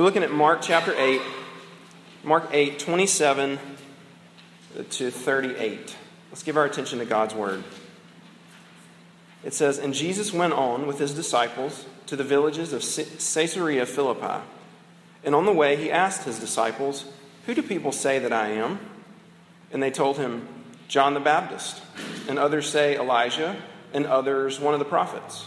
We're 0.00 0.06
looking 0.06 0.22
at 0.22 0.32
Mark 0.32 0.62
chapter 0.62 0.94
8, 0.96 1.20
Mark 2.24 2.48
8, 2.52 2.78
27 2.78 3.58
to 4.88 5.10
38. 5.10 5.94
Let's 6.30 6.42
give 6.42 6.56
our 6.56 6.64
attention 6.64 7.00
to 7.00 7.04
God's 7.04 7.34
word. 7.34 7.62
It 9.44 9.52
says, 9.52 9.76
And 9.76 9.92
Jesus 9.92 10.32
went 10.32 10.54
on 10.54 10.86
with 10.86 10.98
his 10.98 11.12
disciples 11.12 11.84
to 12.06 12.16
the 12.16 12.24
villages 12.24 12.72
of 12.72 12.80
Caesarea 12.80 13.84
Philippi. 13.84 14.42
And 15.22 15.34
on 15.34 15.44
the 15.44 15.52
way, 15.52 15.76
he 15.76 15.90
asked 15.90 16.24
his 16.24 16.38
disciples, 16.38 17.04
Who 17.44 17.52
do 17.52 17.62
people 17.62 17.92
say 17.92 18.18
that 18.20 18.32
I 18.32 18.52
am? 18.52 18.78
And 19.70 19.82
they 19.82 19.90
told 19.90 20.16
him, 20.16 20.48
John 20.88 21.12
the 21.12 21.20
Baptist. 21.20 21.82
And 22.26 22.38
others 22.38 22.70
say 22.70 22.96
Elijah, 22.96 23.54
and 23.92 24.06
others 24.06 24.58
one 24.58 24.72
of 24.72 24.80
the 24.80 24.86
prophets. 24.86 25.46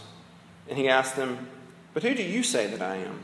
And 0.69 0.77
he 0.77 0.87
asked 0.87 1.15
them, 1.15 1.47
But 1.95 2.03
who 2.03 2.13
do 2.13 2.21
you 2.21 2.43
say 2.43 2.67
that 2.67 2.83
I 2.83 2.97
am? 2.97 3.23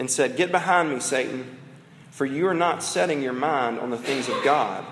and 0.00 0.10
said, 0.10 0.34
Get 0.34 0.50
behind 0.50 0.90
me, 0.90 0.98
Satan, 0.98 1.58
for 2.10 2.24
you 2.24 2.48
are 2.48 2.54
not 2.54 2.82
setting 2.82 3.20
your 3.20 3.34
mind 3.34 3.78
on 3.78 3.90
the 3.90 3.98
things 3.98 4.30
of 4.30 4.42
God, 4.42 4.82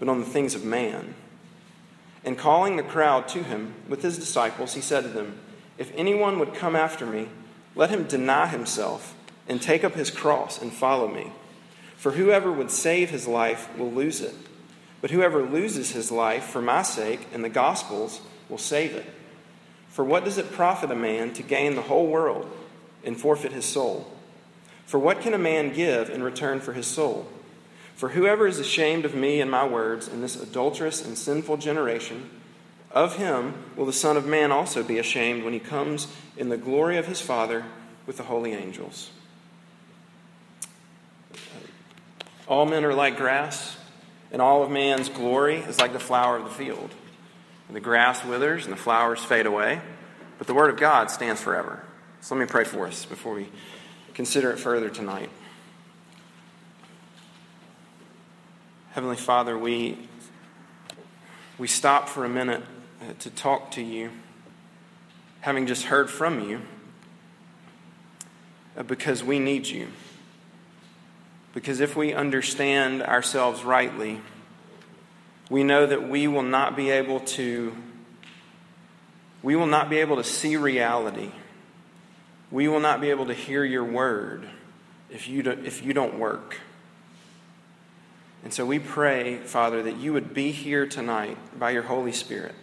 but 0.00 0.08
on 0.08 0.18
the 0.18 0.26
things 0.26 0.56
of 0.56 0.64
man. 0.64 1.14
And 2.24 2.36
calling 2.36 2.74
the 2.74 2.82
crowd 2.82 3.28
to 3.28 3.44
him 3.44 3.74
with 3.88 4.02
his 4.02 4.18
disciples, 4.18 4.74
he 4.74 4.80
said 4.80 5.04
to 5.04 5.08
them, 5.08 5.38
If 5.78 5.92
anyone 5.94 6.40
would 6.40 6.52
come 6.52 6.74
after 6.74 7.06
me, 7.06 7.28
let 7.76 7.90
him 7.90 8.08
deny 8.08 8.48
himself 8.48 9.14
and 9.48 9.62
take 9.62 9.84
up 9.84 9.94
his 9.94 10.10
cross 10.10 10.60
and 10.60 10.72
follow 10.72 11.06
me. 11.06 11.30
For 11.96 12.10
whoever 12.10 12.50
would 12.50 12.72
save 12.72 13.10
his 13.10 13.28
life 13.28 13.74
will 13.78 13.92
lose 13.92 14.20
it, 14.20 14.34
but 15.00 15.12
whoever 15.12 15.44
loses 15.44 15.92
his 15.92 16.10
life 16.10 16.42
for 16.42 16.60
my 16.60 16.82
sake 16.82 17.28
and 17.32 17.44
the 17.44 17.48
gospel's 17.48 18.20
will 18.48 18.58
save 18.58 18.96
it. 18.96 19.06
For 19.90 20.04
what 20.04 20.24
does 20.24 20.38
it 20.38 20.50
profit 20.50 20.90
a 20.90 20.96
man 20.96 21.34
to 21.34 21.44
gain 21.44 21.76
the 21.76 21.82
whole 21.82 22.08
world 22.08 22.50
and 23.04 23.16
forfeit 23.16 23.52
his 23.52 23.64
soul? 23.64 24.12
For 24.86 24.98
what 24.98 25.20
can 25.20 25.34
a 25.34 25.38
man 25.38 25.72
give 25.72 26.08
in 26.08 26.22
return 26.22 26.60
for 26.60 26.72
his 26.72 26.86
soul? 26.86 27.28
For 27.96 28.10
whoever 28.10 28.46
is 28.46 28.58
ashamed 28.58 29.04
of 29.04 29.14
me 29.14 29.40
and 29.40 29.50
my 29.50 29.66
words 29.66 30.06
in 30.06 30.20
this 30.20 30.40
adulterous 30.40 31.04
and 31.04 31.18
sinful 31.18 31.56
generation, 31.56 32.30
of 32.92 33.16
him 33.16 33.54
will 33.74 33.86
the 33.86 33.92
Son 33.92 34.16
of 34.16 34.26
Man 34.26 34.52
also 34.52 34.82
be 34.82 34.98
ashamed 34.98 35.44
when 35.44 35.52
he 35.52 35.58
comes 35.58 36.06
in 36.36 36.48
the 36.48 36.56
glory 36.56 36.96
of 36.98 37.06
his 37.06 37.20
Father 37.20 37.64
with 38.06 38.16
the 38.16 38.22
holy 38.22 38.52
angels. 38.52 39.10
All 42.46 42.64
men 42.64 42.84
are 42.84 42.94
like 42.94 43.16
grass, 43.16 43.76
and 44.30 44.40
all 44.40 44.62
of 44.62 44.70
man's 44.70 45.08
glory 45.08 45.56
is 45.56 45.80
like 45.80 45.92
the 45.92 45.98
flower 45.98 46.36
of 46.36 46.44
the 46.44 46.50
field. 46.50 46.90
And 47.66 47.74
the 47.74 47.80
grass 47.80 48.24
withers 48.24 48.64
and 48.64 48.72
the 48.72 48.78
flowers 48.78 49.24
fade 49.24 49.46
away, 49.46 49.80
but 50.38 50.46
the 50.46 50.54
word 50.54 50.70
of 50.70 50.76
God 50.76 51.10
stands 51.10 51.40
forever. 51.40 51.82
So 52.20 52.34
let 52.34 52.40
me 52.40 52.46
pray 52.46 52.64
for 52.64 52.86
us 52.86 53.04
before 53.04 53.34
we 53.34 53.48
consider 54.16 54.50
it 54.50 54.58
further 54.58 54.88
tonight. 54.88 55.28
Heavenly 58.92 59.18
Father, 59.18 59.58
we, 59.58 59.98
we 61.58 61.66
stop 61.66 62.08
for 62.08 62.24
a 62.24 62.28
minute 62.28 62.62
uh, 63.02 63.12
to 63.18 63.28
talk 63.28 63.72
to 63.72 63.82
you, 63.82 64.10
having 65.42 65.66
just 65.66 65.84
heard 65.84 66.08
from 66.08 66.48
you, 66.48 66.62
uh, 68.74 68.84
because 68.84 69.22
we 69.22 69.38
need 69.38 69.66
you. 69.66 69.88
Because 71.52 71.80
if 71.80 71.94
we 71.94 72.14
understand 72.14 73.02
ourselves 73.02 73.64
rightly, 73.64 74.22
we 75.50 75.62
know 75.62 75.84
that 75.84 76.08
we 76.08 76.26
will 76.26 76.42
not 76.42 76.74
be 76.74 76.88
able 76.88 77.20
to 77.20 77.76
we 79.42 79.54
will 79.54 79.66
not 79.66 79.90
be 79.90 79.98
able 79.98 80.16
to 80.16 80.24
see 80.24 80.56
reality 80.56 81.30
we 82.50 82.68
will 82.68 82.80
not 82.80 83.00
be 83.00 83.10
able 83.10 83.26
to 83.26 83.34
hear 83.34 83.64
your 83.64 83.84
word 83.84 84.48
if 85.10 85.28
you, 85.28 85.42
do, 85.42 85.50
if 85.50 85.84
you 85.84 85.92
don't 85.92 86.18
work. 86.18 86.58
And 88.44 88.52
so 88.52 88.64
we 88.64 88.78
pray, 88.78 89.38
Father, 89.38 89.82
that 89.82 89.96
you 89.96 90.12
would 90.12 90.32
be 90.32 90.52
here 90.52 90.86
tonight 90.86 91.36
by 91.58 91.70
your 91.70 91.82
Holy 91.82 92.12
Spirit, 92.12 92.54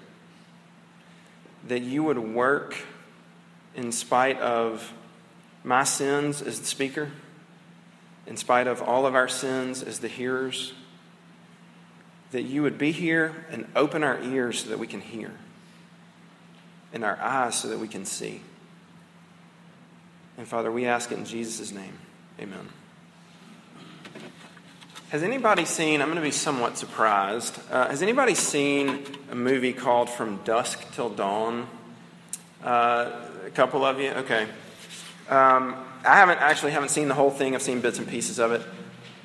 that 1.67 1.81
you 1.81 2.03
would 2.03 2.19
work 2.19 2.77
in 3.75 3.91
spite 3.91 4.39
of 4.39 4.93
my 5.63 5.83
sins 5.83 6.41
as 6.41 6.59
the 6.59 6.65
speaker, 6.65 7.11
in 8.25 8.37
spite 8.37 8.67
of 8.67 8.81
all 8.81 9.05
of 9.05 9.15
our 9.15 9.27
sins 9.27 9.83
as 9.83 9.99
the 9.99 10.07
hearers, 10.07 10.73
that 12.31 12.43
you 12.43 12.61
would 12.61 12.77
be 12.77 12.91
here 12.91 13.45
and 13.51 13.67
open 13.75 14.03
our 14.03 14.21
ears 14.21 14.63
so 14.63 14.69
that 14.69 14.79
we 14.79 14.87
can 14.87 15.01
hear, 15.01 15.31
and 16.93 17.03
our 17.03 17.19
eyes 17.19 17.55
so 17.55 17.67
that 17.67 17.79
we 17.79 17.87
can 17.87 18.05
see. 18.05 18.41
And 20.37 20.47
Father, 20.47 20.71
we 20.71 20.85
ask 20.85 21.11
it 21.11 21.17
in 21.17 21.25
Jesus' 21.25 21.71
name. 21.71 21.97
Amen. 22.39 22.67
Has 25.09 25.21
anybody 25.21 25.63
seen, 25.63 26.01
I'm 26.01 26.07
going 26.07 26.15
to 26.15 26.23
be 26.23 26.31
somewhat 26.31 26.75
surprised, 26.75 27.59
uh, 27.69 27.87
has 27.87 28.01
anybody 28.01 28.33
seen 28.33 29.05
a 29.29 29.35
movie 29.35 29.73
called 29.73 30.09
From 30.09 30.37
Dusk 30.43 30.91
Till 30.95 31.11
Dawn? 31.11 31.67
Uh, 32.63 33.11
a 33.45 33.51
couple 33.51 33.85
of 33.85 33.99
you? 33.99 34.09
Okay. 34.09 34.47
Um, 35.29 35.75
I 36.03 36.15
haven't 36.15 36.39
actually 36.39 36.71
haven't 36.71 36.89
seen 36.89 37.09
the 37.09 37.13
whole 37.13 37.29
thing. 37.29 37.53
I've 37.53 37.61
seen 37.61 37.79
bits 37.79 37.99
and 37.99 38.07
pieces 38.07 38.39
of 38.39 38.51
it. 38.53 38.63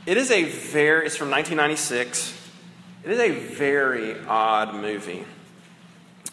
It 0.04 0.18
is 0.18 0.30
a 0.30 0.44
very, 0.44 1.06
it's 1.06 1.16
from 1.16 1.30
1996. 1.30 2.34
It 3.04 3.10
is 3.10 3.18
a 3.18 3.30
very 3.30 4.14
odd 4.26 4.74
movie. 4.74 5.24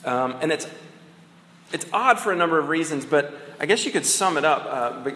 Um, 0.04 0.36
and 0.42 0.52
it's, 0.52 0.68
it's 1.72 1.86
odd 1.92 2.20
for 2.20 2.32
a 2.32 2.36
number 2.36 2.60
of 2.60 2.70
reasons, 2.70 3.06
but 3.06 3.34
I 3.60 3.66
guess 3.66 3.86
you 3.86 3.92
could 3.92 4.06
sum 4.06 4.38
it 4.38 4.46
up 4.46 4.66
uh, 4.66 5.12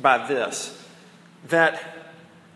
by 0.00 0.26
this 0.26 0.80
that 1.48 1.80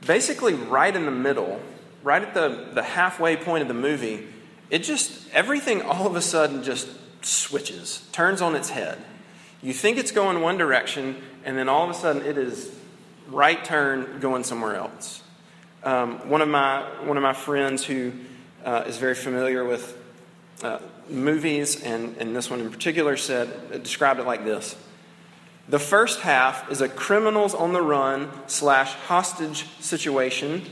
basically, 0.07 0.55
right 0.55 0.95
in 0.95 1.05
the 1.05 1.11
middle, 1.11 1.61
right 2.03 2.23
at 2.23 2.35
the, 2.35 2.69
the 2.73 2.83
halfway 2.83 3.37
point 3.37 3.63
of 3.63 3.69
the 3.69 3.75
movie, 3.75 4.27
it 4.71 4.81
just, 4.81 5.29
everything 5.33 5.83
all 5.83 6.07
of 6.07 6.17
a 6.17 6.23
sudden 6.23 6.63
just 6.63 6.89
switches, 7.23 8.07
turns 8.13 8.41
on 8.41 8.55
its 8.55 8.71
head. 8.71 8.99
You 9.63 9.73
think 9.73 9.99
it's 9.99 10.13
going 10.13 10.41
one 10.41 10.57
direction, 10.57 11.17
and 11.45 11.59
then 11.59 11.69
all 11.69 11.85
of 11.85 11.91
a 11.91 11.95
sudden 11.95 12.23
it 12.23 12.39
is 12.39 12.73
right 13.29 13.63
turn 13.65 14.21
going 14.21 14.45
somewhere 14.45 14.77
else. 14.77 15.23
Um, 15.83 16.29
one, 16.29 16.43
of 16.43 16.49
my, 16.49 16.83
one 17.05 17.17
of 17.17 17.23
my 17.23 17.33
friends 17.33 17.85
who 17.85 18.13
uh, 18.65 18.85
is 18.87 18.97
very 18.97 19.15
familiar 19.15 19.65
with 19.65 19.97
uh, 20.63 20.79
movies, 21.11 21.83
and, 21.83 22.17
and 22.19 22.35
this 22.35 22.51
one 22.51 22.61
in 22.61 22.71
particular, 22.71 23.17
said, 23.17 23.83
described 23.83 24.21
it 24.21 24.27
like 24.27 24.45
this 24.45 24.77
the 25.69 25.79
first 25.79 26.21
half 26.21 26.71
is 26.71 26.81
a 26.81 26.89
criminals 26.89 27.55
on 27.55 27.73
the 27.75 27.83
run 27.83 28.31
slash 28.47 28.95
hostage 28.95 29.67
situation. 29.81 30.63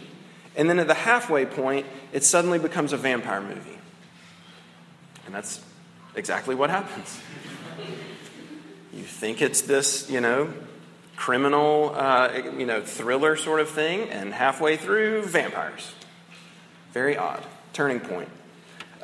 And 0.56 0.70
then 0.70 0.78
at 0.78 0.86
the 0.86 0.94
halfway 0.94 1.44
point, 1.44 1.86
it 2.14 2.24
suddenly 2.24 2.58
becomes 2.58 2.94
a 2.94 2.96
vampire 2.96 3.42
movie. 3.42 3.78
And 5.26 5.34
that's 5.34 5.62
exactly 6.14 6.54
what 6.54 6.70
happens. 6.70 7.20
You 8.94 9.02
think 9.02 9.42
it's 9.42 9.60
this, 9.60 10.08
you 10.08 10.22
know, 10.22 10.50
criminal, 11.14 11.92
uh, 11.94 12.30
you 12.56 12.64
know, 12.64 12.80
thriller 12.80 13.36
sort 13.36 13.60
of 13.60 13.68
thing, 13.68 14.08
and 14.08 14.32
halfway 14.32 14.78
through, 14.78 15.24
vampires. 15.24 15.92
Very 16.92 17.18
odd. 17.18 17.44
Turning 17.74 18.00
point. 18.00 18.30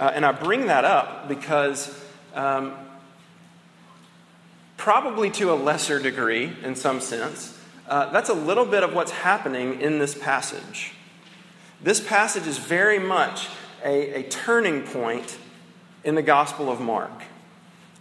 Uh, 0.03 0.11
and 0.17 0.27
I 0.27 0.33
bring 0.33 0.67
that 0.67 0.85
up 0.85 1.29
because 1.29 1.97
um, 2.35 2.75
probably 4.77 5.31
to 5.31 5.53
a 5.53 5.55
lesser 5.55 6.01
degree 6.01 6.51
in 6.65 6.75
some 6.75 7.01
sense. 7.01 7.57
Uh, 7.87 8.11
that's 8.11 8.29
a 8.29 8.35
little 8.35 8.65
bit 8.65 8.83
of 8.83 8.95
what's 8.95 9.13
happening 9.13 9.81
in 9.81 10.01
this 10.01 10.13
passage. 10.13 10.91
This 11.81 12.01
passage 12.01 12.49
is 12.49 12.59
very 12.59 12.99
much 12.99 13.47
a, 13.85 14.25
a 14.25 14.29
turning 14.29 14.83
point 14.83 15.39
in 16.03 16.17
the 16.17 16.23
Gospel 16.23 16.69
of 16.69 16.81
Mark. 16.81 17.23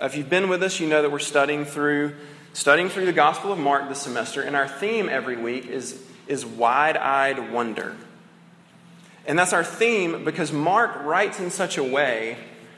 Uh, 0.01 0.05
if 0.05 0.17
you've 0.17 0.27
been 0.27 0.49
with 0.49 0.63
us, 0.63 0.79
you 0.79 0.87
know 0.87 1.03
that 1.03 1.11
we're 1.11 1.19
studying 1.19 1.65
through 1.65 2.15
studying 2.53 2.89
through 2.89 3.05
the 3.05 3.13
Gospel 3.13 3.51
of 3.51 3.59
Mark 3.59 3.87
this 3.89 4.01
semester, 4.01 4.41
and 4.41 4.55
our 4.55 4.67
theme 4.67 5.07
every 5.07 5.37
week 5.37 5.67
is, 5.67 6.03
is 6.25 6.47
wide-eyed 6.47 7.51
wonder. 7.51 7.95
And 9.25 9.37
that's 9.37 9.53
our 9.53 9.63
theme 9.63 10.25
because 10.25 10.51
Mark 10.51 11.03
writes 11.03 11.39
in 11.39 11.51
such 11.51 11.77
a 11.77 11.83
way 11.83 12.37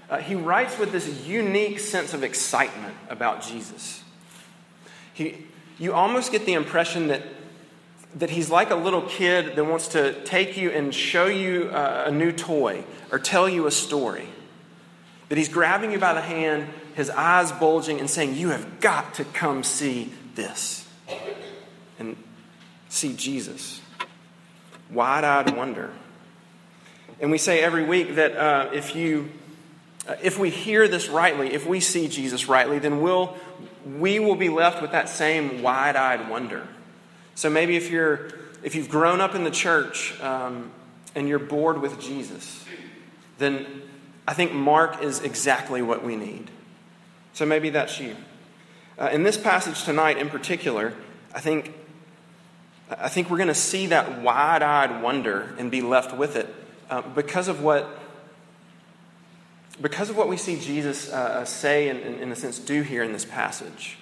uh, 0.10 0.18
he 0.18 0.36
writes 0.36 0.78
with 0.78 0.92
this 0.92 1.26
unique 1.26 1.80
sense 1.80 2.14
of 2.14 2.24
excitement 2.24 2.96
about 3.10 3.42
Jesus. 3.42 4.04
He, 5.14 5.38
you 5.80 5.94
almost 5.94 6.32
get 6.32 6.46
the 6.46 6.54
impression 6.54 7.08
that 7.08 7.24
that 8.16 8.30
he's 8.30 8.50
like 8.50 8.70
a 8.70 8.76
little 8.76 9.02
kid 9.02 9.56
that 9.56 9.66
wants 9.66 9.90
to 9.90 10.14
take 10.24 10.56
you 10.56 10.70
and 10.70 10.94
show 10.94 11.26
you 11.26 11.70
a, 11.70 12.06
a 12.06 12.12
new 12.12 12.32
toy 12.32 12.84
or 13.12 13.20
tell 13.20 13.50
you 13.50 13.66
a 13.66 13.72
story. 13.72 14.28
That 15.30 15.38
he's 15.38 15.50
grabbing 15.50 15.92
you 15.92 15.98
by 15.98 16.14
the 16.14 16.22
hand, 16.22 16.68
his 16.96 17.10
eyes 17.10 17.52
bulging, 17.52 18.00
and 18.00 18.10
saying, 18.10 18.36
You 18.36 18.50
have 18.50 18.80
got 18.80 19.16
to 19.16 19.26
come 19.26 19.64
see 19.64 20.14
this. 20.36 20.88
And 21.98 22.16
see 22.90 23.16
Jesus. 23.16 23.82
Wide 24.92 25.24
eyed 25.24 25.56
wonder. 25.58 25.92
And 27.20 27.32
we 27.32 27.38
say 27.38 27.62
every 27.62 27.84
week 27.84 28.16
that 28.16 28.36
uh, 28.36 28.70
if 28.74 28.96
you. 28.96 29.30
Uh, 30.06 30.16
if 30.22 30.38
we 30.38 30.50
hear 30.50 30.86
this 30.90 31.08
rightly, 31.08 31.54
if 31.54 31.66
we 31.66 31.80
see 31.80 32.10
Jesus 32.10 32.50
rightly, 32.50 32.78
then 32.78 33.00
we'll, 33.00 33.38
we 33.98 34.20
will 34.20 34.36
be 34.36 34.50
left 34.50 34.82
with 34.82 34.92
that 34.92 35.08
same 35.08 35.62
wide 35.62 35.96
eyed 35.96 36.30
wonder. 36.30 36.68
So 37.36 37.50
maybe 37.50 37.78
if, 37.78 37.90
you're, 37.90 38.30
if 38.64 38.76
you've 38.76 38.90
grown 38.90 39.22
up 39.22 39.34
in 39.34 39.46
the 39.46 39.52
church 39.52 40.20
um, 40.22 40.72
and 41.16 41.30
you're 41.30 41.40
bored 41.40 41.82
with 41.82 42.02
Jesus, 42.02 42.66
then 43.38 43.66
I 44.28 44.34
think 44.34 44.54
Mark 44.54 45.02
is 45.02 45.22
exactly 45.22 45.82
what 45.82 46.04
we 46.04 46.16
need. 46.16 46.52
So 47.34 47.46
maybe 47.46 47.70
that's 47.70 48.00
you. 48.00 48.16
Uh, 49.00 49.10
in 49.12 49.24
this 49.24 49.38
passage 49.38 49.84
tonight 49.84 50.18
in 50.18 50.30
particular, 50.30 50.94
I 51.34 51.40
think, 51.40 51.74
I 52.90 53.10
think 53.10 53.30
we're 53.30 53.38
going 53.38 53.48
to 53.48 53.56
see 53.56 53.88
that 53.88 54.22
wide 54.22 54.62
eyed 54.62 55.02
wonder 55.02 55.56
and 55.58 55.72
be 55.72 55.82
left 55.82 56.16
with 56.16 56.36
it 56.36 56.54
uh, 56.90 57.02
because, 57.02 57.48
of 57.48 57.62
what, 57.62 57.88
because 59.82 60.10
of 60.10 60.18
what 60.18 60.28
we 60.28 60.38
see 60.38 60.60
Jesus 60.60 61.12
uh, 61.12 61.46
say 61.46 61.90
and, 61.90 62.00
in 62.00 62.32
a 62.32 62.36
sense, 62.36 62.60
do 62.60 62.82
here 62.82 63.04
in 63.04 63.14
this 63.14 63.26
passage. 63.26 63.98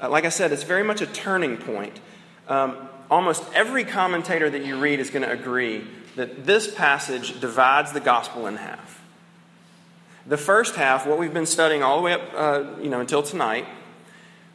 Uh, 0.00 0.10
like 0.10 0.24
I 0.24 0.28
said, 0.30 0.52
it's 0.52 0.62
very 0.62 0.84
much 0.84 1.00
a 1.00 1.06
turning 1.06 1.56
point. 1.56 2.00
Um, 2.48 2.88
almost 3.10 3.42
every 3.54 3.84
commentator 3.84 4.48
that 4.50 4.64
you 4.64 4.78
read 4.78 5.00
is 5.00 5.10
going 5.10 5.22
to 5.22 5.30
agree 5.30 5.84
that 6.16 6.46
this 6.46 6.72
passage 6.72 7.40
divides 7.40 7.92
the 7.92 8.00
gospel 8.00 8.46
in 8.46 8.56
half. 8.56 9.02
The 10.26 10.36
first 10.36 10.74
half, 10.74 11.06
what 11.06 11.18
we've 11.18 11.32
been 11.32 11.46
studying 11.46 11.82
all 11.82 11.98
the 11.98 12.02
way 12.02 12.12
up, 12.14 12.22
uh, 12.34 12.64
you 12.80 12.88
know, 12.88 13.00
until 13.00 13.22
tonight, 13.22 13.66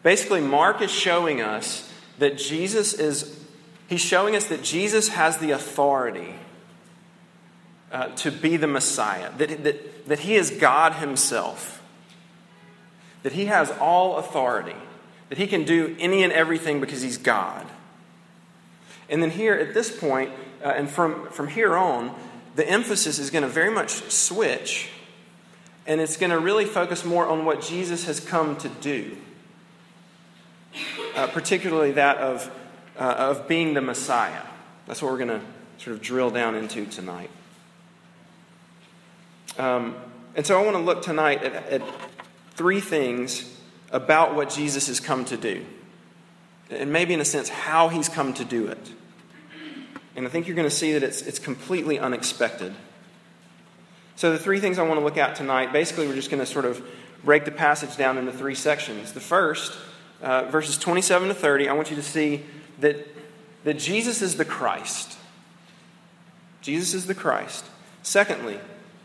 basically 0.04 0.42
Mark 0.42 0.82
is 0.82 0.92
showing 0.92 1.42
us 1.42 1.90
that 2.20 2.38
Jesus 2.38 2.94
is, 2.94 3.40
he's 3.88 4.02
showing 4.02 4.36
us 4.36 4.46
that 4.48 4.64
Jesus 4.64 5.10
has 5.10 5.38
the 5.38 5.52
authority 5.52 6.36
uh, 7.92 8.08
to 8.16 8.32
be 8.32 8.58
the 8.58 8.68
Messiah, 8.68 9.32
that, 9.38 9.64
that, 9.64 10.08
that 10.08 10.20
he 10.20 10.36
is 10.36 10.50
God 10.50 10.94
himself, 10.94 11.84
that 13.24 13.34
he 13.34 13.46
has 13.46 13.70
all 13.80 14.18
authority, 14.18 14.76
that 15.30 15.38
he 15.38 15.48
can 15.48 15.64
do 15.64 15.96
any 16.00 16.24
and 16.24 16.34
everything 16.34 16.80
because 16.80 17.02
he's 17.02 17.18
God. 17.18 17.68
And 19.10 19.22
then 19.22 19.30
here 19.30 19.54
at 19.54 19.74
this 19.74 19.96
point, 19.96 20.32
uh, 20.64 20.70
and 20.70 20.90
from, 20.90 21.28
from 21.30 21.50
here 21.50 21.76
on, 21.76 22.16
the 22.56 22.68
emphasis 22.68 23.20
is 23.20 23.30
going 23.30 23.44
to 23.44 23.50
very 23.50 23.72
much 23.72 23.90
switch, 24.12 24.90
and 25.86 26.00
it's 26.00 26.18
going 26.18 26.32
to 26.32 26.40
really 26.40 26.66
focus 26.66 27.04
more 27.04 27.26
on 27.26 27.46
what 27.46 27.62
Jesus 27.62 28.06
has 28.06 28.20
come 28.20 28.56
to 28.58 28.70
do, 28.70 29.18
uh, 31.16 31.28
particularly 31.28 31.92
that 31.94 32.18
of, 32.18 32.50
uh, 32.98 33.04
of 33.18 33.48
being 33.48 33.74
the 33.74 33.82
Messiah. 33.82 34.44
That's 34.88 35.02
what 35.02 35.12
we're 35.12 35.18
going 35.26 35.40
to 35.40 35.42
sort 35.78 35.96
of 35.96 36.02
drill 36.02 36.30
down 36.30 36.56
into 36.56 36.86
tonight. 36.86 37.30
Um, 39.58 39.96
and 40.36 40.46
so 40.46 40.60
I 40.60 40.64
want 40.64 40.78
to 40.78 40.82
look 40.82 41.02
tonight 41.02 41.44
at, 41.44 41.54
at 41.54 41.82
three 42.52 42.80
things 42.80 43.52
about 43.92 44.36
what 44.36 44.50
Jesus 44.50 44.88
has 44.88 45.00
come 45.00 45.26
to 45.26 45.38
do, 45.38 45.66
and 46.70 46.94
maybe 46.94 47.14
in 47.14 47.20
a 47.20 47.26
sense, 47.26 47.50
how 47.50 47.90
he's 47.90 48.08
come 48.08 48.34
to 48.36 48.46
do 48.46 48.68
it. 48.68 48.94
And 50.16 50.26
I 50.26 50.30
think 50.30 50.48
you're 50.48 50.56
going 50.56 50.70
to 50.70 50.76
see 50.76 50.94
that 50.94 51.04
it's, 51.04 51.22
it's 51.22 51.40
completely 51.40 52.00
unexpected. 52.00 52.74
So, 54.16 54.32
the 54.32 54.40
three 54.40 54.60
things 54.60 54.78
I 54.78 54.84
want 54.84 55.00
to 55.00 55.04
look 55.04 55.18
at 55.18 55.36
tonight 55.36 55.74
basically, 55.74 56.08
we're 56.08 56.16
just 56.16 56.30
going 56.30 56.42
to 56.42 56.46
sort 56.46 56.66
of 56.66 56.86
break 57.24 57.46
the 57.46 57.52
passage 57.52 57.98
down 57.98 58.18
into 58.18 58.32
three 58.32 58.56
sections. 58.56 59.14
The 59.14 59.20
first, 59.20 59.78
uh, 60.22 60.46
verses 60.46 60.78
27 60.78 61.30
to 61.30 61.34
30, 61.34 61.70
I 61.70 61.74
want 61.74 61.90
you 61.90 61.96
to 61.96 62.04
see 62.04 62.44
that, 62.80 63.08
that 63.64 63.76
Jesus 63.76 64.22
is 64.22 64.38
the 64.38 64.46
Christ. 64.46 65.18
Jesus 66.62 66.94
is 66.94 67.06
the 67.08 67.16
Christ. 67.16 67.66
Secondly, 68.04 68.60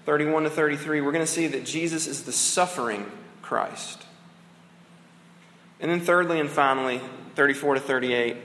31 0.07 0.45
to 0.45 0.51
33, 0.51 1.01
we're 1.01 1.11
going 1.11 1.25
to 1.25 1.31
see 1.31 1.49
that 1.49 1.65
Jesus 1.65 2.07
is 2.07 2.23
the 2.23 2.33
suffering 2.33 3.11
Christ. 3.43 4.05
And 5.81 5.91
then, 5.91 6.01
thirdly 6.01 6.39
and 6.39 6.49
finally, 6.49 7.01
34 7.35 7.75
to 7.75 7.81
38, 7.81 8.37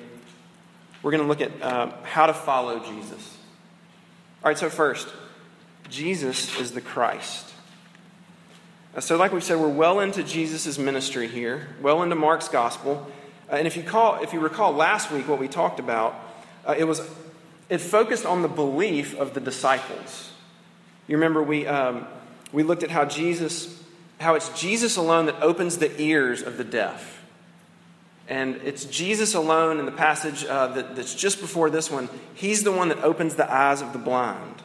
we're 1.03 1.11
going 1.11 1.21
to 1.21 1.27
look 1.27 1.39
at 1.39 1.61
uh, 1.61 1.91
how 2.03 2.25
to 2.25 2.33
follow 2.33 2.79
Jesus. 2.79 3.37
All 4.43 4.49
right, 4.49 4.57
so 4.57 4.71
first, 4.71 5.07
Jesus 5.87 6.59
is 6.59 6.71
the 6.71 6.81
Christ. 6.81 7.53
Uh, 8.95 8.99
so, 8.99 9.15
like 9.15 9.31
we 9.31 9.39
said, 9.39 9.59
we're 9.59 9.69
well 9.69 9.99
into 9.99 10.23
Jesus' 10.23 10.79
ministry 10.79 11.27
here, 11.27 11.75
well 11.79 12.01
into 12.01 12.15
Mark's 12.15 12.49
gospel. 12.49 13.07
Uh, 13.51 13.55
and 13.55 13.67
if 13.67 13.77
you, 13.77 13.83
call, 13.83 14.21
if 14.23 14.33
you 14.33 14.39
recall 14.39 14.73
last 14.73 15.11
week 15.11 15.27
what 15.27 15.37
we 15.37 15.47
talked 15.47 15.79
about, 15.79 16.15
uh, 16.65 16.73
it 16.75 16.85
was 16.85 17.07
it 17.69 17.77
focused 17.77 18.25
on 18.25 18.41
the 18.41 18.47
belief 18.47 19.15
of 19.15 19.35
the 19.35 19.39
disciples. 19.39 20.30
You 21.11 21.17
remember 21.17 21.43
we, 21.43 21.67
um, 21.67 22.07
we 22.53 22.63
looked 22.63 22.83
at 22.83 22.89
how 22.89 23.03
Jesus, 23.03 23.83
how 24.21 24.35
it's 24.35 24.47
Jesus 24.57 24.95
alone 24.95 25.25
that 25.25 25.41
opens 25.41 25.77
the 25.77 26.01
ears 26.01 26.41
of 26.41 26.55
the 26.55 26.63
deaf. 26.63 27.21
And 28.29 28.55
it's 28.63 28.85
Jesus 28.85 29.33
alone 29.33 29.77
in 29.81 29.85
the 29.85 29.91
passage 29.91 30.45
uh, 30.45 30.67
that, 30.67 30.95
that's 30.95 31.13
just 31.13 31.41
before 31.41 31.69
this 31.69 31.91
one. 31.91 32.07
He's 32.33 32.63
the 32.63 32.71
one 32.71 32.87
that 32.87 33.03
opens 33.03 33.35
the 33.35 33.53
eyes 33.53 33.81
of 33.81 33.91
the 33.91 33.99
blind. 33.99 34.61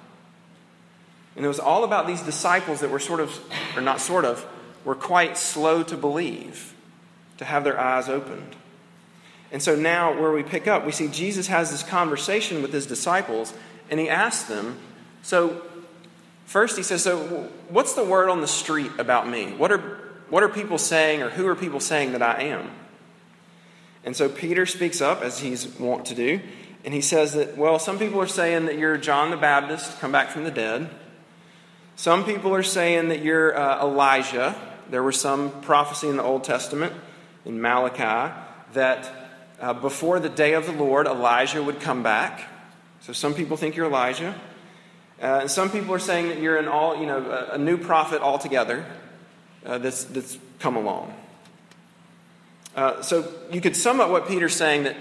And 1.35 1.45
it 1.45 1.49
was 1.49 1.59
all 1.59 1.83
about 1.83 2.07
these 2.07 2.23
disciples 2.23 2.79
that 2.79 2.91
were 2.91 3.01
sort 3.01 3.19
of, 3.19 3.37
or 3.75 3.83
not 3.83 4.01
sort 4.01 4.25
of, 4.25 4.47
were 4.85 4.95
quite 4.95 5.37
slow 5.37 5.83
to 5.83 5.97
believe, 5.97 6.77
to 7.39 7.45
have 7.45 7.65
their 7.65 7.77
eyes 7.77 8.09
opened. 8.09 8.55
And 9.51 9.61
so 9.61 9.75
now, 9.75 10.17
where 10.17 10.31
we 10.31 10.45
pick 10.45 10.69
up, 10.69 10.87
we 10.87 10.93
see 10.93 11.09
Jesus 11.09 11.49
has 11.49 11.73
this 11.73 11.83
conversation 11.83 12.63
with 12.63 12.73
his 12.73 12.87
disciples, 12.87 13.53
and 13.91 13.99
he 13.99 14.09
asks 14.09 14.49
them, 14.49 14.79
So, 15.25 15.61
first 16.47 16.77
he 16.77 16.83
says, 16.83 17.03
So, 17.03 17.51
what's 17.69 17.93
the 17.93 18.05
word 18.05 18.31
on 18.31 18.41
the 18.41 18.49
street 18.49 18.91
about 18.99 19.29
me? 19.29 19.53
What 19.53 19.71
are, 19.71 20.01
what 20.31 20.43
are 20.43 20.49
people 20.49 20.79
saying, 20.79 21.23
or 21.23 21.29
who 21.29 21.47
are 21.47 21.55
people 21.55 21.81
saying 21.81 22.13
that 22.13 22.23
I 22.23 22.45
am? 22.45 22.71
And 24.05 24.17
so 24.17 24.29
Peter 24.29 24.65
speaks 24.67 25.01
up, 25.01 25.21
as 25.21 25.41
he's 25.41 25.67
wont 25.79 26.07
to 26.07 26.15
do, 26.15 26.41
and 26.85 26.95
he 26.95 27.01
says 27.01 27.33
that, 27.35 27.57
well, 27.57 27.81
some 27.81 27.99
people 27.99 28.21
are 28.21 28.29
saying 28.29 28.67
that 28.67 28.79
you're 28.79 28.97
John 28.97 29.31
the 29.33 29.37
Baptist, 29.37 29.99
come 29.99 30.13
back 30.13 30.29
from 30.29 30.45
the 30.45 30.53
dead. 30.53 30.89
Some 31.97 32.25
people 32.25 32.55
are 32.55 32.63
saying 32.63 33.09
that 33.09 33.23
you're 33.23 33.59
uh, 33.59 33.83
Elijah. 33.83 34.55
There 34.89 35.03
was 35.03 35.21
some 35.21 35.51
prophecy 35.63 36.09
in 36.09 36.17
the 36.17 36.23
Old 36.23 36.45
Testament, 36.45 36.93
in 37.45 37.61
Malachi, 37.61 38.33
that 38.75 39.11
uh, 39.61 39.73
before 39.73 40.21
the 40.21 40.29
day 40.29 40.53
of 40.53 40.67
the 40.67 40.73
Lord, 40.73 41.09
Elijah 41.09 41.61
would 41.61 41.81
come 41.81 42.05
back. 42.05 42.49
So 43.01 43.13
some 43.13 43.35
people 43.35 43.57
think 43.57 43.75
you're 43.75 43.87
Elijah. 43.87 44.41
Uh, 45.21 45.41
and 45.43 45.51
some 45.51 45.71
people 45.71 45.95
are 45.95 45.99
saying 45.99 46.29
that 46.29 46.41
you're 46.41 46.57
an 46.57 46.69
all, 46.69 46.97
you 47.01 47.07
know, 47.07 47.19
a, 47.31 47.55
a 47.55 47.59
new 47.59 47.79
prophet 47.79 48.21
altogether 48.21 48.85
uh, 49.65 49.79
that's, 49.79 50.05
that's 50.05 50.39
come 50.59 50.77
along. 50.77 51.15
Uh, 52.75 53.01
so 53.01 53.27
you 53.51 53.61
could 53.61 53.75
sum 53.75 54.01
up 54.01 54.11
what 54.11 54.29
Peter's 54.29 54.55
saying 54.55 54.85
that 54.85 54.97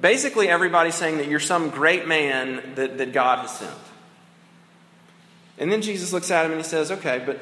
basically 0.00 0.48
everybody's 0.48 0.96
saying 0.96 1.18
that 1.18 1.28
you're 1.28 1.38
some 1.38 1.70
great 1.70 2.08
man 2.08 2.74
that, 2.74 2.98
that 2.98 3.12
God 3.12 3.40
has 3.40 3.56
sent. 3.58 3.70
And 5.58 5.70
then 5.70 5.82
Jesus 5.82 6.12
looks 6.12 6.30
at 6.30 6.46
him 6.46 6.52
and 6.52 6.60
he 6.60 6.66
says, 6.66 6.90
Okay, 6.90 7.22
but 7.24 7.38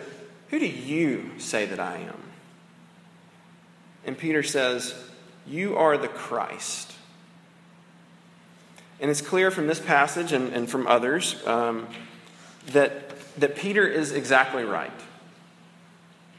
who 0.51 0.59
do 0.59 0.67
you 0.67 1.31
say 1.39 1.65
that 1.67 1.81
I 1.81 1.99
am? 1.99 2.23
And 4.05 4.19
Peter 4.19 4.43
says, 4.43 4.95
You 5.47 5.77
are 5.77 5.97
the 5.97 6.09
Christ. 6.09 6.93
And 9.01 9.11
it's 9.11 9.21
clear 9.21 9.51
from 9.51 9.69
this 9.69 9.81
passage 9.81 10.33
and, 10.33 10.53
and 10.53 10.69
from 10.69 10.87
others 10.87 11.41
um, 11.47 11.87
that, 12.73 13.11
that 13.41 13.57
Peter 13.57 13.87
is 13.87 14.13
exactly 14.13 14.65
right 14.65 14.93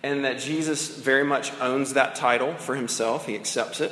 and 0.01 0.23
that 0.23 0.39
Jesus 0.39 0.97
very 0.97 1.23
much 1.23 1.51
owns 1.59 1.93
that 1.93 2.15
title 2.15 2.53
for 2.55 2.75
himself. 2.75 3.25
He 3.25 3.35
accepts 3.35 3.81
it. 3.81 3.91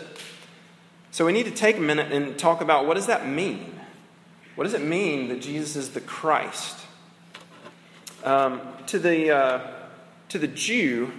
So 1.11 1.25
we 1.25 1.33
need 1.33 1.45
to 1.45 1.51
take 1.51 1.77
a 1.77 1.81
minute 1.81 2.11
and 2.11 2.37
talk 2.37 2.61
about 2.61 2.85
what 2.85 2.95
does 2.95 3.07
that 3.07 3.27
mean? 3.27 3.79
What 4.55 4.63
does 4.63 4.73
it 4.73 4.81
mean 4.81 5.27
that 5.29 5.41
Jesus 5.41 5.75
is 5.75 5.89
the 5.89 6.01
Christ? 6.01 6.79
Um, 8.23 8.61
to, 8.87 8.99
the, 8.99 9.31
uh, 9.31 9.71
to 10.29 10.39
the 10.39 10.47
Jew, 10.47 11.11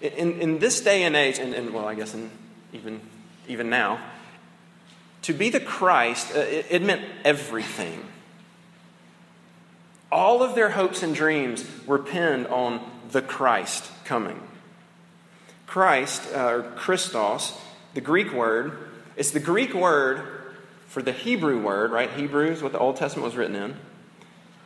in, 0.00 0.40
in 0.40 0.58
this 0.58 0.80
day 0.80 1.04
and 1.04 1.16
age, 1.16 1.38
and, 1.38 1.54
and 1.54 1.72
well, 1.72 1.86
I 1.86 1.94
guess 1.94 2.14
in, 2.14 2.30
even, 2.72 3.00
even 3.48 3.70
now, 3.70 4.00
to 5.22 5.32
be 5.32 5.50
the 5.50 5.60
Christ, 5.60 6.34
uh, 6.34 6.40
it, 6.40 6.66
it 6.70 6.82
meant 6.82 7.02
everything. 7.24 8.04
All 10.12 10.42
of 10.42 10.54
their 10.54 10.70
hopes 10.70 11.02
and 11.02 11.14
dreams 11.14 11.64
were 11.86 11.98
pinned 11.98 12.46
on 12.48 12.80
the 13.10 13.22
Christ 13.22 13.90
coming. 14.04 14.40
Christ, 15.66 16.22
uh, 16.34 16.48
or 16.48 16.62
Christos, 16.76 17.58
the 17.94 18.02
Greek 18.02 18.30
word, 18.32 18.76
it's 19.16 19.30
the 19.30 19.40
Greek 19.40 19.72
word 19.72 20.22
for 20.86 21.00
the 21.00 21.12
Hebrew 21.12 21.62
word, 21.62 21.90
right? 21.90 22.10
Hebrew 22.10 22.50
is 22.50 22.62
what 22.62 22.72
the 22.72 22.78
Old 22.78 22.96
Testament 22.96 23.24
was 23.24 23.36
written 23.36 23.56
in. 23.56 23.76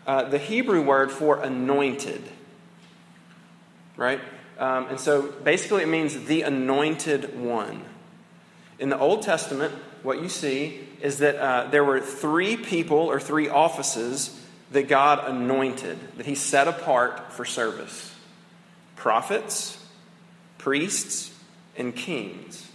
Uh, 0.04 0.24
the 0.24 0.38
Hebrew 0.38 0.82
word 0.82 1.12
for 1.12 1.40
anointed, 1.40 2.22
right? 3.96 4.20
Um, 4.58 4.86
and 4.88 4.98
so 4.98 5.22
basically 5.22 5.84
it 5.84 5.88
means 5.88 6.24
the 6.24 6.42
anointed 6.42 7.38
one. 7.38 7.84
In 8.80 8.88
the 8.88 8.98
Old 8.98 9.22
Testament, 9.22 9.72
what 10.02 10.20
you 10.20 10.28
see 10.28 10.80
is 11.00 11.18
that 11.18 11.36
uh, 11.36 11.68
there 11.70 11.84
were 11.84 12.00
three 12.00 12.56
people 12.56 12.98
or 12.98 13.20
three 13.20 13.48
offices 13.48 14.40
that 14.76 14.88
God 14.88 15.26
anointed, 15.26 15.98
that 16.18 16.26
He 16.26 16.34
set 16.34 16.68
apart 16.68 17.32
for 17.32 17.46
service 17.46 18.12
prophets, 18.94 19.82
priests, 20.58 21.32
and 21.76 21.94
kings. 21.96 22.68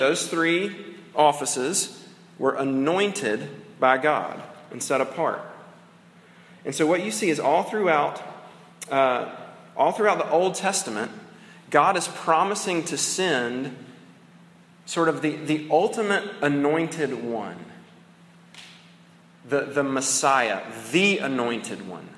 Those 0.00 0.26
three 0.26 0.74
offices 1.14 2.04
were 2.38 2.54
anointed 2.56 3.48
by 3.78 3.98
God 3.98 4.42
and 4.72 4.82
set 4.82 5.00
apart. 5.00 5.40
And 6.64 6.74
so 6.74 6.86
what 6.86 7.04
you 7.04 7.12
see 7.12 7.30
is 7.30 7.38
all 7.38 7.62
throughout, 7.62 8.20
uh, 8.90 9.30
all 9.76 9.92
throughout 9.92 10.18
the 10.18 10.30
Old 10.30 10.56
Testament, 10.56 11.12
God 11.70 11.96
is 11.96 12.08
promising 12.08 12.82
to 12.84 12.98
send 12.98 13.76
sort 14.86 15.08
of 15.08 15.22
the, 15.22 15.36
the 15.36 15.68
ultimate 15.70 16.24
anointed 16.40 17.22
one, 17.22 17.64
the, 19.48 19.62
the 19.62 19.82
Messiah, 19.82 20.62
the 20.92 21.18
anointed 21.18 21.86
one. 21.88 22.08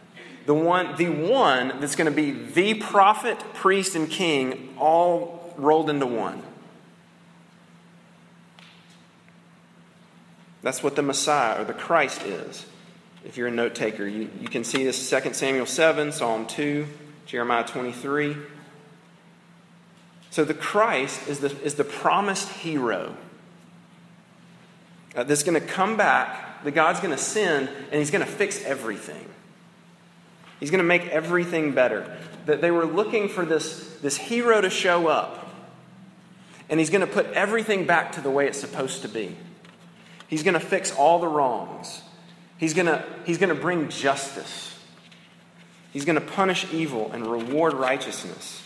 The 0.47 0.55
one, 0.55 0.97
the 0.97 1.09
one 1.09 1.81
that's 1.81 1.97
going 1.97 2.11
to 2.11 2.15
be 2.15 2.31
the 2.31 2.75
prophet, 2.75 3.39
priest, 3.55 3.95
and 3.95 4.11
king 4.11 4.75
all 4.79 5.55
rolled 5.57 5.89
into 5.89 6.07
one. 6.07 6.43
That's 10.63 10.83
what 10.83 10.97
the 10.97 11.03
Messiah 11.03 11.61
or 11.61 11.65
the 11.65 11.75
Christ 11.75 12.23
is. 12.23 12.67
If 13.25 13.37
you're 13.39 13.49
a 13.49 13.51
note 13.51 13.75
taker, 13.75 14.07
you, 14.07 14.31
you 14.41 14.49
can 14.49 14.65
see 14.65 14.85
this 14.85 15.11
2 15.11 15.33
Samuel 15.33 15.67
7, 15.67 16.13
Psalm 16.13 16.47
2, 16.47 16.87
Jeremiah 17.27 17.65
23. 17.65 18.37
So 20.31 20.45
the 20.45 20.53
Christ 20.53 21.29
is 21.29 21.41
the, 21.41 21.51
is 21.63 21.77
the 21.77 21.85
promised 21.85 22.49
hero 22.49 23.17
uh, 25.15 25.25
that's 25.25 25.43
going 25.43 25.61
to 25.61 25.67
come 25.67 25.97
back, 25.97 26.54
that 26.65 26.73
God's 26.73 27.01
going 27.01 27.15
to 27.15 27.23
send, 27.23 27.69
and 27.69 27.95
he's 27.95 28.11
going 28.11 28.25
to 28.25 28.31
fix 28.31 28.65
everything. 28.65 29.29
He's 30.61 30.71
going 30.71 30.79
to 30.79 30.85
make 30.85 31.07
everything 31.09 31.73
better. 31.73 32.17
That 32.47 32.61
they 32.61 32.71
were 32.71 32.87
looking 32.87 33.29
for 33.29 33.45
this, 33.45 33.97
this 34.03 34.17
hero 34.17 34.61
to 34.61 34.71
show 34.71 35.07
up, 35.07 35.49
and 36.69 36.81
he's 36.81 36.91
going 36.91 37.03
to 37.03 37.07
put 37.07 37.27
everything 37.33 37.87
back 37.87 38.13
to 38.13 38.21
the 38.21 38.31
way 38.31 38.47
it's 38.47 38.59
supposed 38.59 39.03
to 39.03 39.09
be. 39.09 39.37
He's 40.27 40.43
going 40.43 40.55
to 40.55 40.61
fix 40.61 40.91
all 40.93 41.19
the 41.19 41.29
wrongs. 41.29 42.03
He's 42.57 42.73
going 42.73 42.87
to, 42.87 43.05
he's 43.27 43.39
going 43.39 43.55
to 43.55 43.61
bring 43.61 43.91
justice. 43.91 44.79
He's 45.93 46.05
going 46.05 46.19
to 46.19 46.27
punish 46.27 46.67
evil 46.73 47.11
and 47.13 47.27
reward 47.27 47.75
righteousness. 47.75 48.63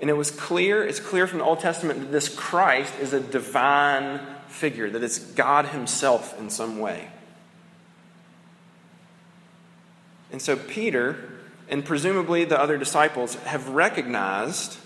And 0.00 0.10
it 0.10 0.12
was 0.12 0.30
clear, 0.30 0.86
it's 0.86 1.00
clear 1.00 1.26
from 1.26 1.38
the 1.38 1.44
Old 1.44 1.60
Testament 1.60 2.00
that 2.00 2.12
this 2.12 2.28
Christ 2.28 2.92
is 3.00 3.14
a 3.14 3.20
divine 3.20 4.20
figure, 4.56 4.90
that 4.90 5.04
it's 5.04 5.18
God 5.18 5.66
Himself 5.66 6.38
in 6.38 6.50
some 6.50 6.78
way. 6.78 7.08
And 10.32 10.42
so 10.42 10.56
Peter 10.56 11.32
and 11.68 11.84
presumably 11.84 12.44
the 12.44 12.60
other 12.60 12.78
disciples 12.78 13.34
have 13.44 13.68
recognized, 13.68 14.78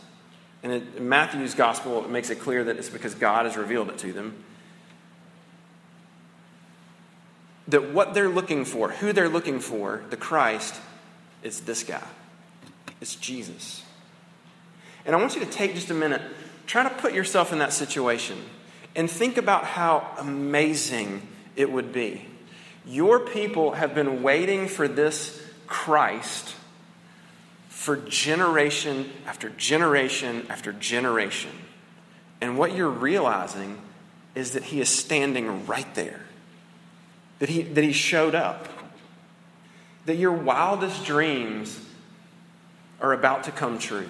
and 0.62 0.72
in 0.72 1.08
Matthew's 1.08 1.54
gospel 1.54 2.04
it 2.04 2.10
makes 2.10 2.30
it 2.30 2.40
clear 2.40 2.64
that 2.64 2.76
it's 2.76 2.90
because 2.90 3.14
God 3.14 3.46
has 3.46 3.56
revealed 3.56 3.88
it 3.88 3.98
to 3.98 4.12
them, 4.12 4.44
that 7.68 7.90
what 7.92 8.14
they're 8.14 8.28
looking 8.28 8.64
for, 8.64 8.90
who 8.90 9.12
they're 9.12 9.28
looking 9.28 9.60
for, 9.60 10.02
the 10.10 10.16
Christ, 10.16 10.80
is 11.42 11.60
this 11.60 11.84
guy. 11.84 12.06
It's 13.00 13.14
Jesus. 13.14 13.82
And 15.06 15.14
I 15.14 15.18
want 15.18 15.34
you 15.34 15.40
to 15.40 15.50
take 15.50 15.74
just 15.74 15.90
a 15.90 15.94
minute, 15.94 16.20
try 16.66 16.82
to 16.82 16.90
put 16.90 17.14
yourself 17.14 17.52
in 17.52 17.58
that 17.60 17.72
situation, 17.72 18.38
and 18.94 19.10
think 19.10 19.36
about 19.36 19.64
how 19.64 20.06
amazing 20.18 21.26
it 21.56 21.70
would 21.70 21.92
be. 21.92 22.26
Your 22.86 23.20
people 23.20 23.72
have 23.72 23.94
been 23.94 24.22
waiting 24.22 24.66
for 24.66 24.88
this 24.88 25.42
Christ 25.66 26.54
for 27.68 27.96
generation 27.96 29.10
after 29.26 29.48
generation 29.50 30.46
after 30.50 30.72
generation. 30.72 31.52
And 32.40 32.58
what 32.58 32.74
you're 32.74 32.90
realizing 32.90 33.80
is 34.34 34.52
that 34.52 34.64
he 34.64 34.80
is 34.80 34.88
standing 34.88 35.66
right 35.66 35.92
there, 35.94 36.20
that 37.38 37.48
he, 37.48 37.62
that 37.62 37.84
he 37.84 37.92
showed 37.92 38.34
up, 38.34 38.68
that 40.06 40.16
your 40.16 40.32
wildest 40.32 41.04
dreams 41.04 41.78
are 43.00 43.12
about 43.12 43.44
to 43.44 43.50
come 43.50 43.78
true. 43.78 44.08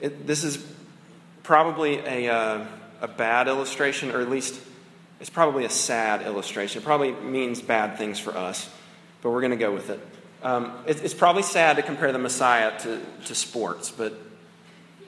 It, 0.00 0.26
this 0.26 0.42
is 0.42 0.56
probably 1.52 1.98
a, 1.98 2.32
uh, 2.32 2.64
a 3.02 3.08
bad 3.08 3.46
illustration, 3.46 4.10
or 4.10 4.22
at 4.22 4.30
least 4.30 4.58
it's 5.20 5.28
probably 5.28 5.66
a 5.66 5.68
sad 5.68 6.22
illustration. 6.22 6.80
It 6.80 6.84
probably 6.86 7.12
means 7.12 7.60
bad 7.60 7.98
things 7.98 8.18
for 8.18 8.34
us, 8.34 8.70
but 9.20 9.32
we're 9.32 9.42
going 9.42 9.50
to 9.50 9.58
go 9.58 9.70
with 9.70 9.90
it. 9.90 10.00
Um, 10.42 10.72
it. 10.86 11.04
It's 11.04 11.12
probably 11.12 11.42
sad 11.42 11.76
to 11.76 11.82
compare 11.82 12.10
the 12.10 12.18
Messiah 12.18 12.78
to, 12.80 13.02
to 13.26 13.34
sports, 13.34 13.90
but 13.90 14.14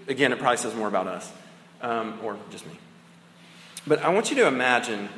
again, 0.06 0.34
it 0.34 0.38
probably 0.38 0.58
says 0.58 0.74
more 0.74 0.86
about 0.86 1.06
us, 1.06 1.32
um, 1.80 2.18
or 2.22 2.36
just 2.50 2.66
me. 2.66 2.74
But 3.86 4.02
I 4.02 4.10
want 4.10 4.28
you 4.28 4.36
to 4.36 4.46
imagine, 4.46 5.08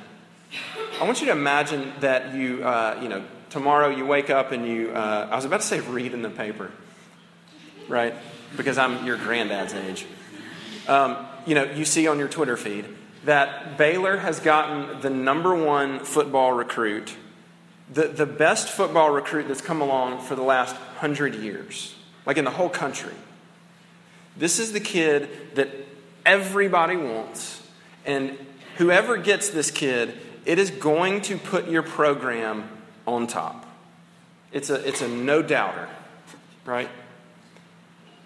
I 1.00 1.04
want 1.06 1.18
you 1.18 1.26
to 1.26 1.32
imagine 1.32 1.92
that 1.98 2.36
you, 2.36 2.62
uh, 2.62 3.00
you 3.02 3.08
know, 3.08 3.24
tomorrow 3.50 3.88
you 3.88 4.06
wake 4.06 4.30
up 4.30 4.52
and 4.52 4.64
you, 4.64 4.92
uh, 4.92 5.26
I 5.28 5.34
was 5.34 5.44
about 5.44 5.62
to 5.62 5.66
say 5.66 5.80
read 5.80 6.14
in 6.14 6.22
the 6.22 6.30
paper, 6.30 6.70
right? 7.88 8.14
because 8.54 8.78
I'm 8.78 9.04
your 9.04 9.16
granddad's 9.16 9.74
age. 9.74 10.06
Um, 10.88 11.26
you 11.46 11.54
know, 11.54 11.64
you 11.64 11.84
see 11.84 12.06
on 12.08 12.18
your 12.18 12.28
Twitter 12.28 12.56
feed 12.56 12.86
that 13.24 13.76
Baylor 13.76 14.18
has 14.18 14.38
gotten 14.40 15.00
the 15.00 15.10
number 15.10 15.54
one 15.54 16.00
football 16.00 16.52
recruit, 16.52 17.16
the, 17.92 18.08
the 18.08 18.26
best 18.26 18.68
football 18.68 19.10
recruit 19.10 19.48
that's 19.48 19.60
come 19.60 19.80
along 19.80 20.20
for 20.20 20.36
the 20.36 20.42
last 20.42 20.76
hundred 20.98 21.34
years, 21.34 21.94
like 22.24 22.36
in 22.36 22.44
the 22.44 22.50
whole 22.50 22.68
country. 22.68 23.14
This 24.36 24.58
is 24.58 24.72
the 24.72 24.80
kid 24.80 25.28
that 25.56 25.70
everybody 26.24 26.96
wants, 26.96 27.66
and 28.04 28.38
whoever 28.76 29.16
gets 29.16 29.50
this 29.50 29.70
kid, 29.70 30.14
it 30.44 30.58
is 30.58 30.70
going 30.70 31.22
to 31.22 31.36
put 31.36 31.68
your 31.68 31.82
program 31.82 32.68
on 33.06 33.26
top. 33.26 33.66
It's 34.52 34.70
a, 34.70 34.86
it's 34.86 35.02
a 35.02 35.08
no 35.08 35.42
doubter, 35.42 35.88
right? 36.64 36.88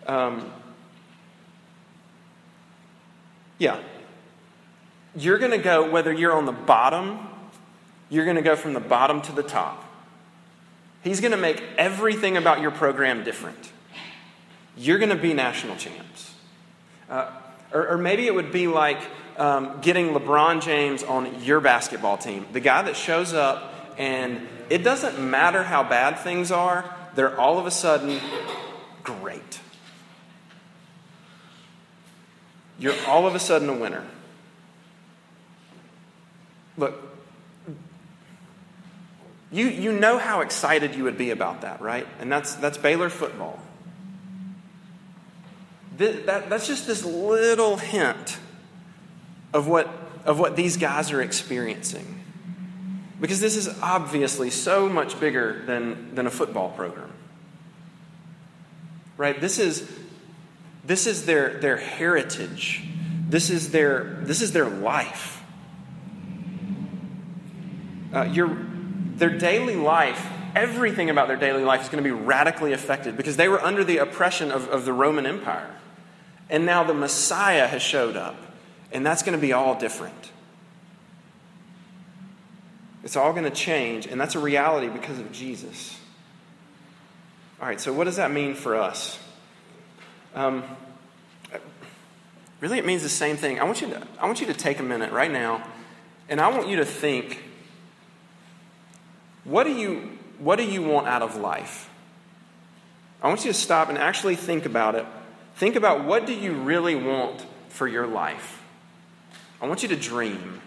Um, 0.06 0.52
yeah. 3.60 3.78
You're 5.14 5.38
going 5.38 5.50
to 5.52 5.58
go, 5.58 5.88
whether 5.88 6.12
you're 6.12 6.32
on 6.32 6.46
the 6.46 6.52
bottom, 6.52 7.18
you're 8.08 8.24
going 8.24 8.36
to 8.36 8.42
go 8.42 8.56
from 8.56 8.72
the 8.72 8.80
bottom 8.80 9.20
to 9.22 9.32
the 9.32 9.42
top. 9.42 9.84
He's 11.04 11.20
going 11.20 11.32
to 11.32 11.36
make 11.36 11.62
everything 11.78 12.36
about 12.36 12.60
your 12.60 12.70
program 12.70 13.22
different. 13.22 13.72
You're 14.76 14.98
going 14.98 15.10
to 15.10 15.16
be 15.16 15.34
national 15.34 15.76
champs. 15.76 16.34
Uh, 17.08 17.30
or, 17.72 17.88
or, 17.88 17.98
maybe 17.98 18.26
it 18.26 18.34
would 18.34 18.52
be 18.52 18.66
like 18.66 19.00
um, 19.36 19.80
getting 19.80 20.08
LeBron 20.08 20.62
James 20.62 21.02
on 21.02 21.42
your 21.42 21.60
basketball 21.60 22.16
team. 22.16 22.46
The 22.52 22.60
guy 22.60 22.82
that 22.82 22.96
shows 22.96 23.34
up, 23.34 23.74
and 23.98 24.46
it 24.68 24.84
doesn't 24.84 25.18
matter 25.18 25.62
how 25.62 25.82
bad 25.82 26.18
things 26.20 26.50
are, 26.50 26.84
they're 27.14 27.38
all 27.38 27.58
of 27.58 27.66
a 27.66 27.70
sudden 27.70 28.20
great. 29.02 29.59
You're 32.80 32.96
all 33.06 33.26
of 33.26 33.34
a 33.34 33.38
sudden 33.38 33.68
a 33.68 33.74
winner. 33.74 34.04
Look, 36.76 36.94
you, 39.52 39.66
you 39.66 39.92
know 39.92 40.18
how 40.18 40.40
excited 40.40 40.94
you 40.94 41.04
would 41.04 41.18
be 41.18 41.30
about 41.30 41.60
that, 41.60 41.80
right? 41.80 42.06
And 42.20 42.32
that's, 42.32 42.54
that's 42.54 42.78
Baylor 42.78 43.10
football. 43.10 43.60
That, 45.98 46.26
that, 46.26 46.48
that's 46.48 46.66
just 46.66 46.86
this 46.86 47.04
little 47.04 47.76
hint 47.76 48.38
of 49.52 49.66
what, 49.68 49.88
of 50.24 50.38
what 50.38 50.56
these 50.56 50.76
guys 50.76 51.12
are 51.12 51.20
experiencing. 51.20 52.22
Because 53.20 53.40
this 53.40 53.56
is 53.56 53.68
obviously 53.82 54.48
so 54.48 54.88
much 54.88 55.20
bigger 55.20 55.62
than, 55.66 56.14
than 56.14 56.26
a 56.26 56.30
football 56.30 56.70
program. 56.70 57.12
Right? 59.18 59.38
This 59.38 59.58
is, 59.58 59.86
this 60.84 61.06
is 61.06 61.26
their, 61.26 61.58
their 61.60 61.76
heritage. 61.76 62.84
This 63.28 63.50
is 63.50 63.70
their, 63.70 64.20
this 64.22 64.42
is 64.42 64.52
their 64.52 64.68
life. 64.68 65.42
Uh, 68.12 68.24
your, 68.24 68.56
their 69.16 69.30
daily 69.30 69.76
life, 69.76 70.26
everything 70.56 71.10
about 71.10 71.28
their 71.28 71.36
daily 71.36 71.62
life 71.62 71.82
is 71.82 71.88
going 71.88 72.02
to 72.02 72.08
be 72.08 72.14
radically 72.14 72.72
affected 72.72 73.16
because 73.16 73.36
they 73.36 73.48
were 73.48 73.60
under 73.60 73.84
the 73.84 73.98
oppression 73.98 74.50
of, 74.50 74.68
of 74.68 74.84
the 74.84 74.92
Roman 74.92 75.26
Empire. 75.26 75.74
And 76.48 76.66
now 76.66 76.82
the 76.82 76.94
Messiah 76.94 77.68
has 77.68 77.82
showed 77.82 78.16
up. 78.16 78.36
And 78.92 79.06
that's 79.06 79.22
going 79.22 79.38
to 79.38 79.40
be 79.40 79.52
all 79.52 79.78
different. 79.78 80.32
It's 83.04 83.16
all 83.16 83.32
going 83.32 83.44
to 83.44 83.50
change, 83.50 84.06
and 84.06 84.20
that's 84.20 84.34
a 84.34 84.38
reality 84.38 84.88
because 84.88 85.18
of 85.18 85.32
Jesus. 85.32 85.98
All 87.60 87.68
right, 87.68 87.80
so 87.80 87.92
what 87.92 88.04
does 88.04 88.16
that 88.16 88.30
mean 88.30 88.54
for 88.54 88.76
us? 88.76 89.18
Um, 90.34 90.64
really, 92.60 92.78
it 92.78 92.86
means 92.86 93.02
the 93.02 93.08
same 93.08 93.36
thing. 93.36 93.60
I 93.60 93.64
want, 93.64 93.80
you 93.80 93.88
to, 93.88 94.06
I 94.18 94.26
want 94.26 94.40
you 94.40 94.46
to 94.46 94.54
take 94.54 94.78
a 94.78 94.82
minute 94.82 95.12
right 95.12 95.30
now, 95.30 95.66
and 96.28 96.40
I 96.40 96.48
want 96.48 96.68
you 96.68 96.76
to 96.76 96.84
think 96.84 97.42
what 99.44 99.64
do 99.64 99.72
you, 99.72 100.18
what 100.38 100.56
do 100.56 100.64
you 100.64 100.82
want 100.82 101.08
out 101.08 101.22
of 101.22 101.36
life? 101.36 101.88
I 103.22 103.28
want 103.28 103.44
you 103.44 103.52
to 103.52 103.58
stop 103.58 103.88
and 103.88 103.98
actually 103.98 104.36
think 104.36 104.66
about 104.66 104.94
it. 104.94 105.06
Think 105.56 105.76
about 105.76 106.04
what 106.04 106.26
do 106.26 106.34
you 106.34 106.52
really 106.54 106.94
want 106.94 107.44
for 107.68 107.86
your 107.86 108.06
life? 108.06 108.62
I 109.60 109.66
want 109.66 109.82
you 109.82 109.88
to 109.88 109.96
dream 109.96 110.60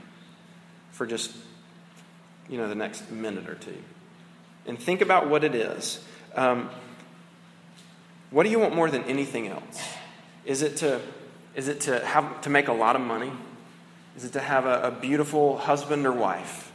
for 0.92 1.08
just 1.08 1.32
you 2.50 2.58
know, 2.58 2.68
the 2.68 2.76
next 2.76 3.10
minute 3.12 3.50
or 3.50 3.56
two. 3.56 3.78
And 4.66 4.80
think 4.80 5.02
about 5.02 5.30
what 5.30 5.44
it 5.44 5.56
is. 5.56 6.04
Um, 6.36 6.70
what 8.34 8.44
do 8.44 8.50
you 8.50 8.60
want 8.60 8.76
more 8.76 8.90
than 8.90 9.04
anything 9.04 9.48
else? 9.48 9.82
Is 10.44 10.64
it 10.64 10.78
to, 10.78 11.00
is 11.56 11.68
it 11.68 11.82
to, 11.82 12.04
have, 12.04 12.42
to 12.42 12.50
make 12.50 12.68
a 12.68 12.74
lot 12.74 12.96
of 12.96 13.02
money? 13.04 13.32
Is 14.18 14.26
it 14.26 14.34
to 14.34 14.40
have 14.40 14.66
a, 14.66 14.88
a 14.88 14.92
beautiful 14.92 15.58
husband 15.58 16.08
or 16.08 16.12
wife? 16.12 16.72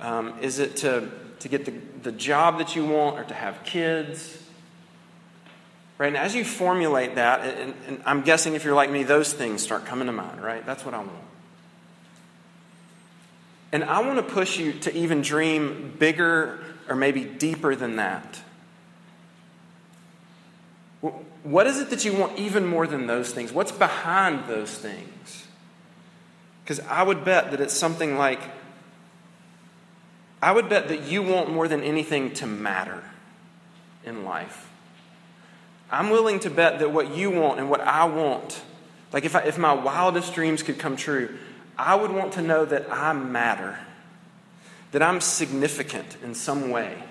Um, 0.00 0.34
is 0.40 0.58
it 0.58 0.76
to, 0.78 1.08
to 1.38 1.48
get 1.48 1.64
the, 1.64 1.70
the 2.02 2.10
job 2.10 2.58
that 2.58 2.74
you 2.74 2.84
want 2.84 3.20
or 3.20 3.24
to 3.24 3.34
have 3.34 3.62
kids? 3.62 4.42
Right? 5.96 6.08
And 6.08 6.16
as 6.16 6.34
you 6.34 6.44
formulate 6.44 7.14
that, 7.14 7.40
and, 7.56 7.74
and 7.86 8.02
I'm 8.04 8.22
guessing 8.22 8.54
if 8.54 8.64
you're 8.64 8.74
like 8.74 8.90
me, 8.90 9.04
those 9.04 9.32
things 9.32 9.62
start 9.62 9.86
coming 9.86 10.06
to 10.06 10.12
mind, 10.12 10.42
right? 10.42 10.66
That's 10.66 10.84
what 10.84 10.92
I 10.92 10.98
want. 10.98 11.12
And 13.70 13.84
I 13.84 14.00
want 14.00 14.16
to 14.16 14.34
push 14.34 14.58
you 14.58 14.72
to 14.72 14.96
even 14.96 15.22
dream 15.22 15.94
bigger 16.00 16.58
or 16.88 16.96
maybe 16.96 17.24
deeper 17.24 17.76
than 17.76 17.96
that. 17.96 18.40
What 21.42 21.66
is 21.66 21.80
it 21.80 21.90
that 21.90 22.04
you 22.04 22.12
want 22.12 22.38
even 22.38 22.66
more 22.66 22.86
than 22.86 23.06
those 23.06 23.32
things? 23.32 23.52
What's 23.52 23.72
behind 23.72 24.48
those 24.48 24.76
things? 24.76 25.46
Because 26.64 26.80
I 26.80 27.02
would 27.02 27.24
bet 27.24 27.52
that 27.52 27.60
it's 27.60 27.74
something 27.74 28.18
like 28.18 28.40
I 30.42 30.52
would 30.52 30.68
bet 30.68 30.88
that 30.88 31.02
you 31.02 31.22
want 31.22 31.50
more 31.50 31.66
than 31.66 31.82
anything 31.82 32.32
to 32.34 32.46
matter 32.46 33.02
in 34.04 34.24
life. 34.24 34.70
I'm 35.90 36.10
willing 36.10 36.40
to 36.40 36.50
bet 36.50 36.80
that 36.80 36.92
what 36.92 37.16
you 37.16 37.30
want 37.30 37.58
and 37.58 37.70
what 37.70 37.80
I 37.80 38.04
want, 38.04 38.60
like 39.12 39.24
if, 39.24 39.36
I, 39.36 39.40
if 39.40 39.56
my 39.56 39.72
wildest 39.72 40.34
dreams 40.34 40.62
could 40.62 40.78
come 40.78 40.96
true, 40.96 41.36
I 41.78 41.94
would 41.94 42.10
want 42.10 42.34
to 42.34 42.42
know 42.42 42.64
that 42.64 42.92
I 42.92 43.12
matter, 43.12 43.78
that 44.92 45.02
I'm 45.02 45.20
significant 45.20 46.16
in 46.22 46.34
some 46.34 46.70
way. 46.70 47.02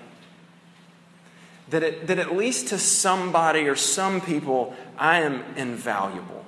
That, 1.70 1.82
it, 1.82 2.06
that 2.06 2.18
at 2.18 2.36
least 2.36 2.68
to 2.68 2.78
somebody 2.78 3.68
or 3.68 3.74
some 3.74 4.20
people, 4.20 4.76
I 4.96 5.20
am 5.22 5.42
invaluable. 5.56 6.44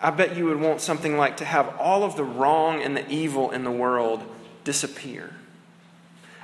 I 0.00 0.10
bet 0.10 0.36
you 0.36 0.46
would 0.46 0.60
want 0.60 0.80
something 0.80 1.16
like 1.16 1.38
to 1.38 1.44
have 1.44 1.76
all 1.78 2.04
of 2.04 2.16
the 2.16 2.24
wrong 2.24 2.82
and 2.82 2.96
the 2.96 3.08
evil 3.10 3.50
in 3.50 3.64
the 3.64 3.70
world 3.70 4.22
disappear. 4.64 5.34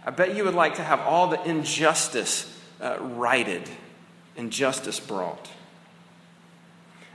I 0.05 0.11
bet 0.11 0.37
you 0.37 0.45
would 0.45 0.55
like 0.55 0.75
to 0.75 0.83
have 0.83 1.01
all 1.01 1.29
the 1.29 1.43
injustice 1.45 2.51
uh, 2.81 2.99
righted 3.01 3.69
and 4.37 4.51
justice 4.51 4.99
brought. 4.99 5.49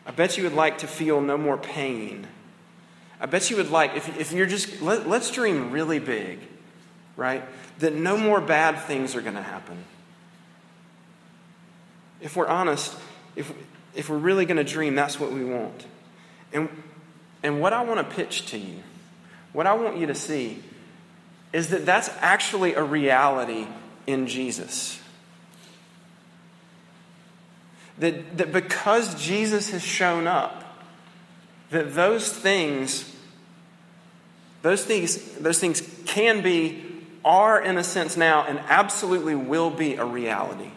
I 0.05 0.11
bet 0.11 0.37
you 0.37 0.43
would 0.43 0.53
like 0.53 0.79
to 0.79 0.87
feel 0.87 1.21
no 1.21 1.37
more 1.37 1.57
pain. 1.57 2.25
I 3.19 3.25
bet 3.25 3.49
you 3.49 3.57
would 3.57 3.69
like, 3.69 3.95
if, 3.95 4.17
if 4.17 4.31
you're 4.31 4.45
just, 4.45 4.81
let, 4.81 5.07
let's 5.07 5.29
dream 5.31 5.71
really 5.71 5.99
big, 5.99 6.39
right? 7.17 7.43
That 7.79 7.93
no 7.93 8.17
more 8.17 8.39
bad 8.39 8.79
things 8.79 9.15
are 9.15 9.21
going 9.21 9.35
to 9.35 9.41
happen. 9.41 9.83
If 12.21 12.35
we're 12.35 12.47
honest, 12.47 12.95
if, 13.35 13.51
if 13.93 14.09
we're 14.09 14.17
really 14.17 14.45
going 14.45 14.57
to 14.57 14.63
dream, 14.63 14.95
that's 14.95 15.19
what 15.19 15.31
we 15.31 15.43
want. 15.43 15.85
And, 16.53 16.69
and 17.43 17.59
what 17.59 17.73
I 17.73 17.83
want 17.83 18.07
to 18.07 18.15
pitch 18.15 18.47
to 18.47 18.57
you, 18.57 18.83
what 19.51 19.67
I 19.67 19.73
want 19.73 19.97
you 19.97 20.07
to 20.07 20.15
see, 20.15 20.63
is 21.51 21.69
that 21.69 21.85
that's 21.85 22.09
actually 22.19 22.75
a 22.75 22.83
reality 22.83 23.67
in 24.07 24.27
Jesus. 24.27 25.01
That, 27.97 28.37
that 28.37 28.53
because 28.53 29.21
Jesus 29.21 29.71
has 29.71 29.83
shown 29.83 30.25
up, 30.25 30.68
that 31.69 31.93
those 31.93 32.31
things, 32.31 33.15
those 34.61 34.83
things, 34.83 35.17
those 35.35 35.59
things 35.59 35.81
can 36.05 36.41
be, 36.41 36.83
are 37.23 37.61
in 37.61 37.77
a 37.77 37.83
sense 37.83 38.17
now, 38.17 38.43
and 38.43 38.59
absolutely 38.67 39.35
will 39.35 39.69
be 39.69 39.95
a 39.95 40.05
reality. 40.05 40.71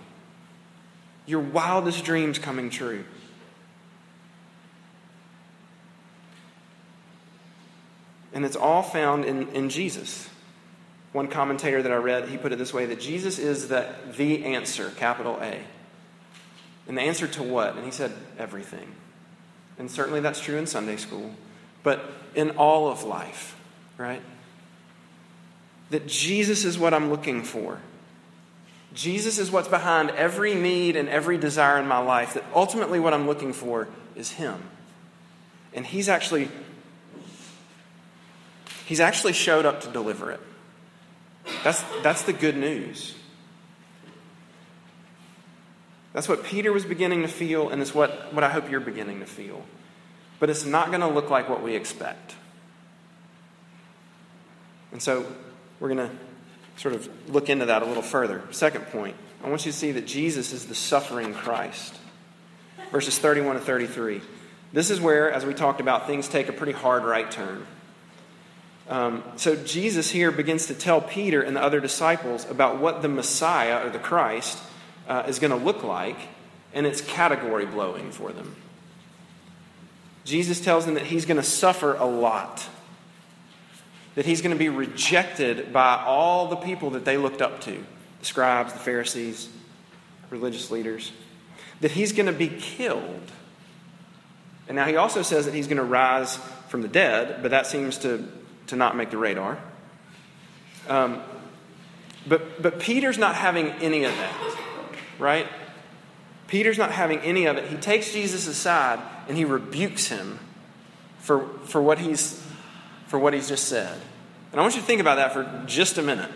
Your 1.24 1.40
wildest 1.40 2.04
dreams 2.04 2.38
coming 2.38 2.68
true. 2.68 3.04
And 8.34 8.44
it's 8.44 8.56
all 8.56 8.82
found 8.82 9.24
in, 9.24 9.48
in 9.48 9.68
Jesus. 9.68 10.28
One 11.12 11.28
commentator 11.28 11.82
that 11.82 11.92
I 11.92 11.96
read, 11.96 12.28
he 12.28 12.38
put 12.38 12.52
it 12.52 12.58
this 12.58 12.72
way 12.72 12.86
that 12.86 12.98
Jesus 12.98 13.38
is 13.38 13.68
the, 13.68 13.94
the 14.16 14.44
answer, 14.44 14.90
capital 14.96 15.38
A. 15.40 15.60
And 16.88 16.96
the 16.96 17.02
answer 17.02 17.26
to 17.28 17.42
what? 17.42 17.76
And 17.76 17.84
he 17.84 17.90
said, 17.90 18.12
everything. 18.38 18.94
And 19.82 19.90
certainly 19.90 20.20
that's 20.20 20.38
true 20.38 20.58
in 20.58 20.68
Sunday 20.68 20.96
school, 20.96 21.34
but 21.82 22.08
in 22.36 22.50
all 22.50 22.86
of 22.86 23.02
life, 23.02 23.56
right? 23.98 24.22
That 25.90 26.06
Jesus 26.06 26.64
is 26.64 26.78
what 26.78 26.94
I'm 26.94 27.10
looking 27.10 27.42
for. 27.42 27.80
Jesus 28.94 29.40
is 29.40 29.50
what's 29.50 29.66
behind 29.66 30.10
every 30.10 30.54
need 30.54 30.94
and 30.94 31.08
every 31.08 31.36
desire 31.36 31.80
in 31.80 31.88
my 31.88 31.98
life. 31.98 32.34
That 32.34 32.44
ultimately 32.54 33.00
what 33.00 33.12
I'm 33.12 33.26
looking 33.26 33.52
for 33.52 33.88
is 34.14 34.30
Him. 34.30 34.62
And 35.74 35.84
He's 35.84 36.08
actually 36.08 36.48
He's 38.86 39.00
actually 39.00 39.32
showed 39.32 39.66
up 39.66 39.80
to 39.80 39.88
deliver 39.88 40.30
it. 40.30 40.40
That's, 41.64 41.82
that's 42.04 42.22
the 42.22 42.32
good 42.32 42.56
news. 42.56 43.16
That's 46.12 46.28
what 46.28 46.44
Peter 46.44 46.72
was 46.72 46.84
beginning 46.84 47.22
to 47.22 47.28
feel, 47.28 47.70
and 47.70 47.80
it's 47.80 47.94
what, 47.94 48.34
what 48.34 48.44
I 48.44 48.50
hope 48.50 48.70
you're 48.70 48.80
beginning 48.80 49.20
to 49.20 49.26
feel. 49.26 49.64
But 50.38 50.50
it's 50.50 50.64
not 50.64 50.88
going 50.88 51.00
to 51.00 51.08
look 51.08 51.30
like 51.30 51.48
what 51.48 51.62
we 51.62 51.74
expect. 51.74 52.34
And 54.90 55.00
so 55.00 55.24
we're 55.80 55.94
going 55.94 56.08
to 56.08 56.14
sort 56.76 56.94
of 56.94 57.08
look 57.30 57.48
into 57.48 57.66
that 57.66 57.82
a 57.82 57.86
little 57.86 58.02
further. 58.02 58.42
Second 58.50 58.86
point, 58.88 59.16
I 59.42 59.48
want 59.48 59.64
you 59.64 59.72
to 59.72 59.78
see 59.78 59.92
that 59.92 60.06
Jesus 60.06 60.52
is 60.52 60.66
the 60.66 60.74
suffering 60.74 61.32
Christ. 61.32 61.94
Verses 62.90 63.18
31 63.18 63.56
to 63.56 63.62
33. 63.62 64.20
This 64.72 64.90
is 64.90 65.00
where, 65.00 65.32
as 65.32 65.46
we 65.46 65.54
talked 65.54 65.80
about, 65.80 66.06
things 66.06 66.28
take 66.28 66.48
a 66.48 66.52
pretty 66.52 66.72
hard 66.72 67.04
right 67.04 67.30
turn. 67.30 67.66
Um, 68.88 69.22
so 69.36 69.56
Jesus 69.56 70.10
here 70.10 70.30
begins 70.30 70.66
to 70.66 70.74
tell 70.74 71.00
Peter 71.00 71.40
and 71.40 71.56
the 71.56 71.62
other 71.62 71.80
disciples 71.80 72.48
about 72.50 72.78
what 72.78 73.00
the 73.00 73.08
Messiah 73.08 73.86
or 73.86 73.90
the 73.90 73.98
Christ 73.98 74.58
uh, 75.12 75.24
is 75.28 75.38
going 75.38 75.50
to 75.50 75.62
look 75.62 75.82
like, 75.84 76.16
and 76.72 76.86
it's 76.86 77.02
category 77.02 77.66
blowing 77.66 78.10
for 78.10 78.32
them. 78.32 78.56
Jesus 80.24 80.58
tells 80.58 80.86
them 80.86 80.94
that 80.94 81.04
he's 81.04 81.26
going 81.26 81.36
to 81.36 81.42
suffer 81.42 81.96
a 81.96 82.06
lot, 82.06 82.66
that 84.14 84.24
he's 84.24 84.40
going 84.40 84.52
to 84.52 84.58
be 84.58 84.70
rejected 84.70 85.70
by 85.70 86.02
all 86.02 86.48
the 86.48 86.56
people 86.56 86.90
that 86.90 87.04
they 87.04 87.18
looked 87.18 87.42
up 87.42 87.60
to 87.62 87.84
the 88.20 88.24
scribes, 88.24 88.72
the 88.72 88.78
Pharisees, 88.78 89.50
religious 90.30 90.70
leaders, 90.70 91.12
that 91.82 91.90
he's 91.90 92.12
going 92.12 92.24
to 92.24 92.32
be 92.32 92.48
killed. 92.48 93.30
And 94.66 94.76
now 94.76 94.86
he 94.86 94.96
also 94.96 95.20
says 95.20 95.44
that 95.44 95.52
he's 95.52 95.66
going 95.66 95.76
to 95.76 95.84
rise 95.84 96.36
from 96.68 96.80
the 96.80 96.88
dead, 96.88 97.42
but 97.42 97.50
that 97.50 97.66
seems 97.66 97.98
to, 97.98 98.26
to 98.68 98.76
not 98.76 98.96
make 98.96 99.10
the 99.10 99.18
radar. 99.18 99.58
Um, 100.88 101.20
but, 102.26 102.62
but 102.62 102.80
Peter's 102.80 103.18
not 103.18 103.34
having 103.34 103.66
any 103.72 104.04
of 104.04 104.16
that 104.16 104.61
right? 105.22 105.46
Peter's 106.48 106.76
not 106.76 106.90
having 106.90 107.20
any 107.20 107.46
of 107.46 107.56
it. 107.56 107.68
He 107.70 107.76
takes 107.76 108.12
Jesus 108.12 108.46
aside 108.46 109.00
and 109.28 109.38
he 109.38 109.44
rebukes 109.44 110.08
him 110.08 110.38
for, 111.20 111.48
for, 111.64 111.80
what 111.80 111.98
he's, 111.98 112.44
for 113.06 113.18
what 113.18 113.32
he's 113.32 113.48
just 113.48 113.68
said. 113.68 113.98
And 114.50 114.60
I 114.60 114.62
want 114.62 114.74
you 114.74 114.80
to 114.80 114.86
think 114.86 115.00
about 115.00 115.16
that 115.16 115.32
for 115.32 115.64
just 115.66 115.96
a 115.96 116.02
minute, 116.02 116.30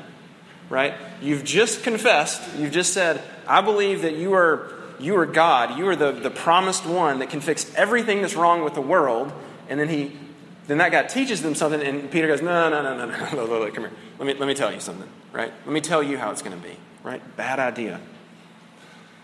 right? 0.70 0.94
You've 1.20 1.44
just 1.44 1.82
confessed, 1.82 2.40
you've 2.56 2.72
just 2.72 2.94
said, 2.94 3.22
I 3.46 3.60
believe 3.60 4.02
that 4.02 4.14
you 4.14 4.32
are, 4.32 4.72
you 4.98 5.16
are 5.18 5.26
God, 5.26 5.76
you 5.76 5.86
are 5.88 5.96
the, 5.96 6.12
the 6.12 6.30
promised 6.30 6.86
one 6.86 7.18
that 7.18 7.28
can 7.28 7.40
fix 7.40 7.70
everything 7.74 8.22
that's 8.22 8.36
wrong 8.36 8.64
with 8.64 8.72
the 8.72 8.80
world. 8.80 9.32
And 9.68 9.78
then 9.78 9.88
he 9.88 10.12
then 10.66 10.78
that 10.78 10.90
guy 10.90 11.04
teaches 11.04 11.42
them 11.42 11.54
something, 11.54 11.80
and 11.80 12.10
Peter 12.10 12.26
goes, 12.26 12.42
No, 12.42 12.68
no, 12.68 12.82
no, 12.82 12.96
no, 12.96 13.06
no, 13.06 13.16
no, 13.16 13.46
no, 13.46 13.64
no 13.64 13.70
come 13.70 13.84
here. 13.84 13.92
Let 14.18 14.26
me, 14.26 14.34
let 14.34 14.48
me 14.48 14.54
tell 14.54 14.72
you 14.72 14.80
something, 14.80 15.08
right? 15.32 15.52
Let 15.64 15.72
me 15.72 15.80
tell 15.80 16.02
you 16.02 16.18
how 16.18 16.32
it's 16.32 16.42
going 16.42 16.60
to 16.60 16.68
be, 16.68 16.76
right? 17.04 17.36
Bad 17.36 17.60
idea. 17.60 18.00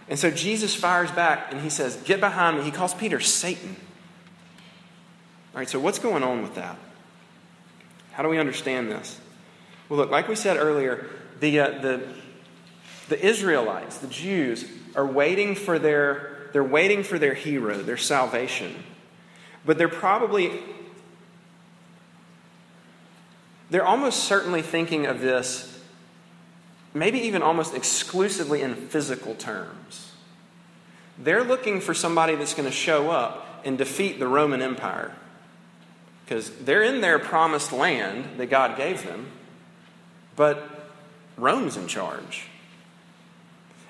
And 0.08 0.18
so 0.18 0.30
Jesus 0.30 0.74
fires 0.74 1.10
back 1.10 1.52
and 1.52 1.60
he 1.60 1.70
says, 1.70 1.96
Get 1.96 2.20
behind 2.20 2.58
me. 2.58 2.64
He 2.64 2.70
calls 2.70 2.94
Peter 2.94 3.20
Satan. 3.20 3.76
All 5.54 5.58
right, 5.58 5.68
so 5.68 5.78
what's 5.78 5.98
going 5.98 6.22
on 6.22 6.42
with 6.42 6.54
that? 6.54 6.78
How 8.12 8.22
do 8.22 8.28
we 8.28 8.38
understand 8.38 8.90
this? 8.90 9.20
Well, 9.88 9.98
look, 9.98 10.10
like 10.10 10.28
we 10.28 10.34
said 10.34 10.56
earlier, 10.56 11.06
the, 11.40 11.60
uh, 11.60 11.78
the, 11.80 12.02
the 13.08 13.24
Israelites, 13.24 13.98
the 13.98 14.06
Jews, 14.06 14.66
are 14.94 15.06
waiting 15.06 15.54
for 15.54 15.78
their, 15.78 16.48
they're 16.52 16.64
waiting 16.64 17.02
for 17.02 17.18
their 17.18 17.34
hero, 17.34 17.82
their 17.82 17.96
salvation. 17.96 18.74
But 19.64 19.78
they're 19.78 19.88
probably, 19.88 20.60
they're 23.70 23.84
almost 23.84 24.24
certainly 24.24 24.62
thinking 24.62 25.06
of 25.06 25.20
this 25.20 25.71
maybe 26.94 27.18
even 27.20 27.42
almost 27.42 27.74
exclusively 27.74 28.62
in 28.62 28.74
physical 28.74 29.34
terms. 29.34 30.12
They're 31.18 31.44
looking 31.44 31.80
for 31.80 31.94
somebody 31.94 32.34
that's 32.34 32.54
going 32.54 32.68
to 32.68 32.74
show 32.74 33.10
up 33.10 33.62
and 33.64 33.78
defeat 33.78 34.18
the 34.18 34.26
Roman 34.26 34.62
Empire. 34.62 35.14
Because 36.24 36.50
they're 36.50 36.82
in 36.82 37.00
their 37.00 37.18
promised 37.18 37.72
land 37.72 38.38
that 38.38 38.46
God 38.46 38.76
gave 38.76 39.04
them, 39.04 39.28
but 40.36 40.90
Rome's 41.36 41.76
in 41.76 41.86
charge. 41.88 42.46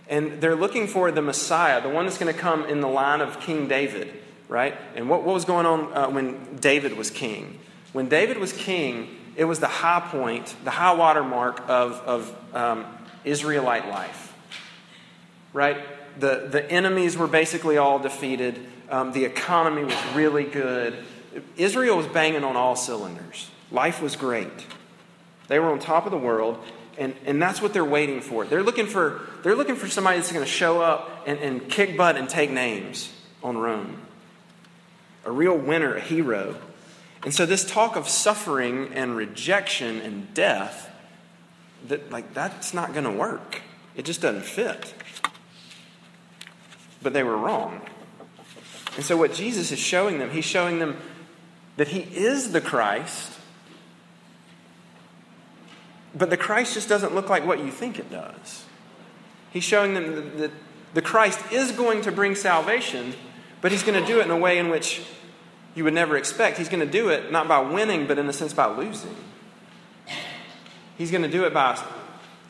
And 0.08 0.40
they're 0.40 0.56
looking 0.56 0.86
for 0.86 1.10
the 1.10 1.22
Messiah, 1.22 1.80
the 1.80 1.88
one 1.88 2.04
that's 2.06 2.18
going 2.18 2.32
to 2.32 2.38
come 2.38 2.64
in 2.66 2.80
the 2.80 2.88
line 2.88 3.20
of 3.20 3.40
King 3.40 3.68
David, 3.68 4.12
right? 4.48 4.76
And 4.94 5.08
what, 5.08 5.22
what 5.22 5.34
was 5.34 5.44
going 5.44 5.66
on 5.66 5.92
uh, 5.94 6.10
when 6.10 6.56
David 6.56 6.96
was 6.96 7.10
king? 7.10 7.58
When 7.92 8.08
David 8.08 8.38
was 8.38 8.52
king, 8.52 9.08
it 9.36 9.44
was 9.44 9.60
the 9.60 9.68
high 9.68 10.00
point, 10.00 10.54
the 10.64 10.70
high 10.70 10.94
water 10.94 11.24
mark 11.24 11.60
of, 11.68 12.00
of 12.04 12.54
um, 12.54 12.86
Israelite 13.24 13.88
life, 13.88 14.34
right? 15.52 15.78
The, 16.18 16.48
the 16.50 16.70
enemies 16.70 17.16
were 17.16 17.26
basically 17.26 17.78
all 17.78 17.98
defeated. 17.98 18.58
Um, 18.90 19.12
the 19.12 19.24
economy 19.24 19.84
was 19.84 19.96
really 20.14 20.44
good. 20.44 20.96
Israel 21.56 21.96
was 21.96 22.06
banging 22.06 22.44
on 22.44 22.56
all 22.56 22.76
cylinders. 22.76 23.50
Life 23.70 24.02
was 24.02 24.16
great. 24.16 24.66
They 25.48 25.58
were 25.58 25.70
on 25.70 25.78
top 25.78 26.04
of 26.04 26.12
the 26.12 26.18
world, 26.18 26.58
and, 26.98 27.14
and 27.24 27.40
that's 27.40 27.62
what 27.62 27.72
they're 27.72 27.84
waiting 27.84 28.20
for. 28.20 28.44
They're 28.44 28.62
looking 28.62 28.86
for, 28.86 29.22
they're 29.42 29.54
looking 29.54 29.76
for 29.76 29.88
somebody 29.88 30.18
that's 30.18 30.32
going 30.32 30.44
to 30.44 30.50
show 30.50 30.82
up 30.82 31.24
and, 31.26 31.38
and 31.38 31.68
kick 31.70 31.96
butt 31.96 32.16
and 32.16 32.28
take 32.28 32.50
names 32.50 33.12
on 33.42 33.56
Rome. 33.56 33.98
A 35.24 35.30
real 35.30 35.56
winner, 35.56 35.94
a 35.96 36.00
hero. 36.00 36.56
And 37.24 37.32
so, 37.32 37.46
this 37.46 37.64
talk 37.64 37.96
of 37.96 38.08
suffering 38.08 38.92
and 38.94 39.16
rejection 39.16 40.00
and 40.00 40.32
death, 40.34 40.90
that, 41.88 42.10
like, 42.10 42.34
that's 42.34 42.74
not 42.74 42.92
going 42.92 43.04
to 43.04 43.12
work. 43.12 43.62
It 43.94 44.04
just 44.04 44.20
doesn't 44.20 44.44
fit. 44.44 44.94
But 47.00 47.12
they 47.12 47.22
were 47.22 47.36
wrong. 47.36 47.80
And 48.96 49.04
so, 49.04 49.16
what 49.16 49.32
Jesus 49.34 49.70
is 49.70 49.78
showing 49.78 50.18
them, 50.18 50.30
he's 50.30 50.44
showing 50.44 50.80
them 50.80 50.96
that 51.76 51.88
he 51.88 52.00
is 52.00 52.52
the 52.52 52.60
Christ, 52.60 53.32
but 56.14 56.28
the 56.28 56.36
Christ 56.36 56.74
just 56.74 56.88
doesn't 56.88 57.14
look 57.14 57.30
like 57.30 57.46
what 57.46 57.60
you 57.60 57.70
think 57.70 57.98
it 57.98 58.10
does. 58.10 58.64
He's 59.50 59.64
showing 59.64 59.94
them 59.94 60.38
that 60.38 60.50
the 60.92 61.02
Christ 61.02 61.40
is 61.52 61.72
going 61.72 62.02
to 62.02 62.12
bring 62.12 62.34
salvation, 62.34 63.14
but 63.60 63.72
he's 63.72 63.82
going 63.82 63.98
to 63.98 64.06
do 64.06 64.20
it 64.20 64.24
in 64.24 64.30
a 64.30 64.36
way 64.36 64.58
in 64.58 64.68
which 64.68 65.02
you 65.74 65.84
would 65.84 65.94
never 65.94 66.16
expect. 66.16 66.58
He's 66.58 66.68
going 66.68 66.84
to 66.84 66.90
do 66.90 67.08
it 67.08 67.32
not 67.32 67.48
by 67.48 67.60
winning, 67.60 68.06
but 68.06 68.18
in 68.18 68.28
a 68.28 68.32
sense 68.32 68.52
by 68.52 68.66
losing. 68.66 69.16
He's 70.98 71.10
going 71.10 71.22
to 71.22 71.30
do 71.30 71.44
it 71.44 71.54
by 71.54 71.82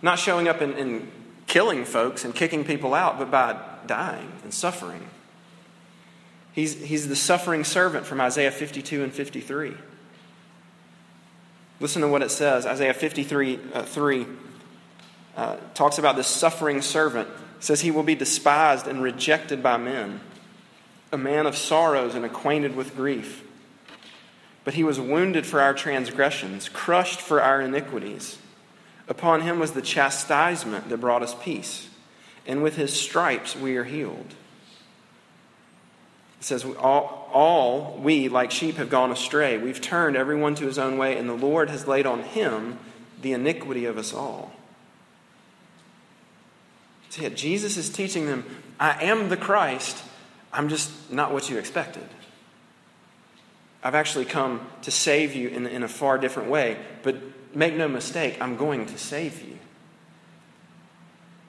not 0.02 0.18
showing 0.18 0.48
up 0.48 0.60
and, 0.60 0.74
and 0.74 1.10
killing 1.46 1.84
folks 1.84 2.24
and 2.24 2.34
kicking 2.34 2.64
people 2.64 2.94
out, 2.94 3.18
but 3.18 3.30
by 3.30 3.56
dying 3.86 4.32
and 4.42 4.52
suffering. 4.52 5.08
He's, 6.52 6.80
he's 6.82 7.08
the 7.08 7.16
suffering 7.16 7.64
servant 7.64 8.04
from 8.04 8.20
Isaiah 8.20 8.50
52 8.50 9.02
and 9.02 9.12
53. 9.12 9.74
Listen 11.80 12.02
to 12.02 12.08
what 12.08 12.22
it 12.22 12.30
says. 12.30 12.66
Isaiah 12.66 12.94
53 12.94 13.58
uh, 13.72 13.82
3 13.82 14.26
uh, 15.36 15.56
talks 15.74 15.98
about 15.98 16.16
this 16.16 16.26
suffering 16.26 16.82
servant. 16.82 17.28
Says, 17.58 17.80
He 17.80 17.90
will 17.90 18.02
be 18.02 18.14
despised 18.14 18.86
and 18.86 19.02
rejected 19.02 19.62
by 19.62 19.78
men, 19.78 20.20
a 21.12 21.18
man 21.18 21.46
of 21.46 21.56
sorrows 21.56 22.14
and 22.14 22.24
acquainted 22.24 22.74
with 22.74 22.96
grief. 22.96 23.44
But 24.64 24.74
he 24.74 24.84
was 24.84 24.98
wounded 24.98 25.46
for 25.46 25.60
our 25.60 25.74
transgressions, 25.74 26.68
crushed 26.68 27.20
for 27.20 27.42
our 27.42 27.60
iniquities. 27.60 28.38
Upon 29.08 29.42
him 29.42 29.58
was 29.58 29.72
the 29.72 29.82
chastisement 29.82 30.88
that 30.88 30.98
brought 30.98 31.22
us 31.22 31.34
peace, 31.42 31.88
and 32.46 32.62
with 32.62 32.76
his 32.76 32.92
stripes 32.92 33.54
we 33.54 33.76
are 33.76 33.84
healed. 33.84 34.34
It 36.40 36.44
says, 36.44 36.64
all, 36.64 37.28
all 37.32 37.98
we, 38.02 38.28
like 38.28 38.50
sheep, 38.50 38.76
have 38.76 38.90
gone 38.90 39.12
astray. 39.12 39.58
We've 39.58 39.80
turned 39.80 40.16
everyone 40.16 40.54
to 40.56 40.66
his 40.66 40.78
own 40.78 40.96
way, 40.96 41.16
and 41.16 41.28
the 41.28 41.34
Lord 41.34 41.68
has 41.70 41.86
laid 41.86 42.06
on 42.06 42.22
him 42.22 42.78
the 43.20 43.32
iniquity 43.32 43.84
of 43.84 43.98
us 43.98 44.14
all. 44.14 44.52
See, 47.10 47.28
Jesus 47.30 47.76
is 47.76 47.90
teaching 47.90 48.26
them, 48.26 48.44
I 48.80 49.04
am 49.04 49.28
the 49.28 49.36
Christ. 49.36 50.02
I'm 50.52 50.68
just 50.68 51.10
not 51.10 51.32
what 51.32 51.48
you 51.48 51.58
expected. 51.58 52.06
I've 53.82 53.94
actually 53.94 54.26
come 54.26 54.60
to 54.82 54.90
save 54.90 55.34
you 55.34 55.48
in, 55.48 55.66
in 55.66 55.82
a 55.82 55.88
far 55.88 56.18
different 56.18 56.48
way. 56.48 56.76
But 57.02 57.16
make 57.54 57.74
no 57.74 57.88
mistake, 57.88 58.36
I'm 58.40 58.56
going 58.56 58.86
to 58.86 58.98
save 58.98 59.42
you. 59.42 59.58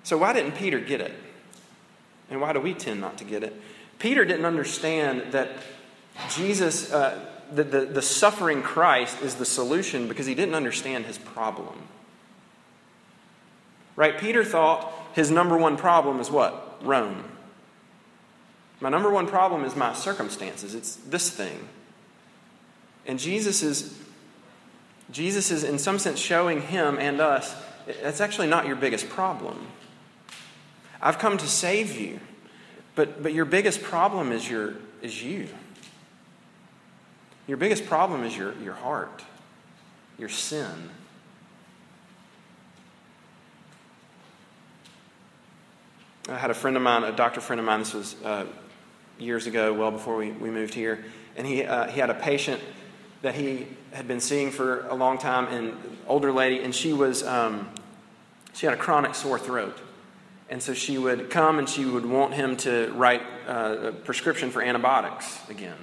So, 0.03 0.17
why 0.17 0.33
didn't 0.33 0.53
Peter 0.53 0.79
get 0.79 0.99
it? 0.99 1.13
And 2.29 2.41
why 2.41 2.53
do 2.53 2.59
we 2.59 2.73
tend 2.73 2.99
not 2.99 3.17
to 3.19 3.23
get 3.23 3.43
it? 3.43 3.59
Peter 3.99 4.25
didn't 4.25 4.45
understand 4.45 5.31
that 5.31 5.49
Jesus, 6.29 6.91
uh, 6.91 7.25
the, 7.51 7.63
the, 7.63 7.85
the 7.85 8.01
suffering 8.01 8.63
Christ 8.63 9.21
is 9.21 9.35
the 9.35 9.45
solution 9.45 10.07
because 10.07 10.25
he 10.25 10.35
didn't 10.35 10.55
understand 10.55 11.05
his 11.05 11.17
problem. 11.17 11.87
Right? 13.95 14.17
Peter 14.17 14.43
thought 14.43 14.91
his 15.13 15.29
number 15.29 15.57
one 15.57 15.77
problem 15.77 16.19
is 16.19 16.31
what? 16.31 16.83
Rome. 16.83 17.23
My 18.83 18.89
number 18.89 19.09
one 19.09 19.27
problem 19.27 19.63
is 19.63 19.77
my 19.77 19.93
circumstances. 19.93 20.75
It's 20.75 20.97
this 20.97 21.29
thing. 21.29 21.69
And 23.05 23.17
Jesus 23.17 23.63
is, 23.63 23.97
Jesus 25.09 25.51
is, 25.51 25.63
in 25.63 25.79
some 25.79 25.97
sense, 25.97 26.19
showing 26.19 26.63
him 26.63 26.97
and 26.99 27.21
us 27.21 27.55
that's 28.01 28.19
actually 28.19 28.47
not 28.47 28.67
your 28.67 28.75
biggest 28.75 29.07
problem. 29.07 29.67
I've 31.01 31.17
come 31.17 31.37
to 31.37 31.47
save 31.47 31.97
you. 31.97 32.19
But, 32.93 33.23
but 33.23 33.31
your 33.31 33.45
biggest 33.45 33.83
problem 33.83 34.33
is, 34.33 34.49
your, 34.49 34.73
is 35.01 35.23
you. 35.23 35.47
Your 37.47 37.55
biggest 37.55 37.85
problem 37.85 38.25
is 38.25 38.35
your, 38.35 38.53
your 38.61 38.73
heart, 38.73 39.23
your 40.17 40.27
sin. 40.27 40.89
I 46.27 46.37
had 46.37 46.51
a 46.51 46.53
friend 46.53 46.75
of 46.75 46.83
mine, 46.83 47.05
a 47.05 47.13
doctor 47.13 47.39
friend 47.39 47.61
of 47.61 47.65
mine, 47.65 47.79
this 47.79 47.93
was 47.93 48.21
uh, 48.25 48.45
years 49.17 49.47
ago, 49.47 49.73
well 49.73 49.91
before 49.91 50.17
we, 50.17 50.31
we 50.31 50.49
moved 50.49 50.73
here, 50.73 51.03
and 51.35 51.47
he, 51.47 51.63
uh, 51.63 51.87
he 51.87 51.99
had 51.99 52.09
a 52.09 52.15
patient 52.15 52.61
that 53.21 53.35
he 53.35 53.67
had 53.91 54.07
been 54.07 54.19
seeing 54.19 54.51
for 54.51 54.87
a 54.87 54.95
long 54.95 55.17
time, 55.17 55.47
an 55.47 55.77
older 56.07 56.31
lady, 56.31 56.61
and 56.61 56.75
she 56.75 56.93
was, 56.93 57.23
um, 57.23 57.69
she 58.53 58.65
had 58.65 58.73
a 58.73 58.77
chronic 58.77 59.15
sore 59.15 59.39
throat. 59.39 59.77
And 60.49 60.61
so 60.61 60.73
she 60.73 60.97
would 60.97 61.29
come 61.29 61.57
and 61.57 61.67
she 61.67 61.85
would 61.85 62.05
want 62.05 62.33
him 62.33 62.57
to 62.57 62.91
write 62.93 63.21
uh, 63.47 63.77
a 63.81 63.91
prescription 63.91 64.51
for 64.51 64.61
antibiotics 64.61 65.39
again 65.49 65.77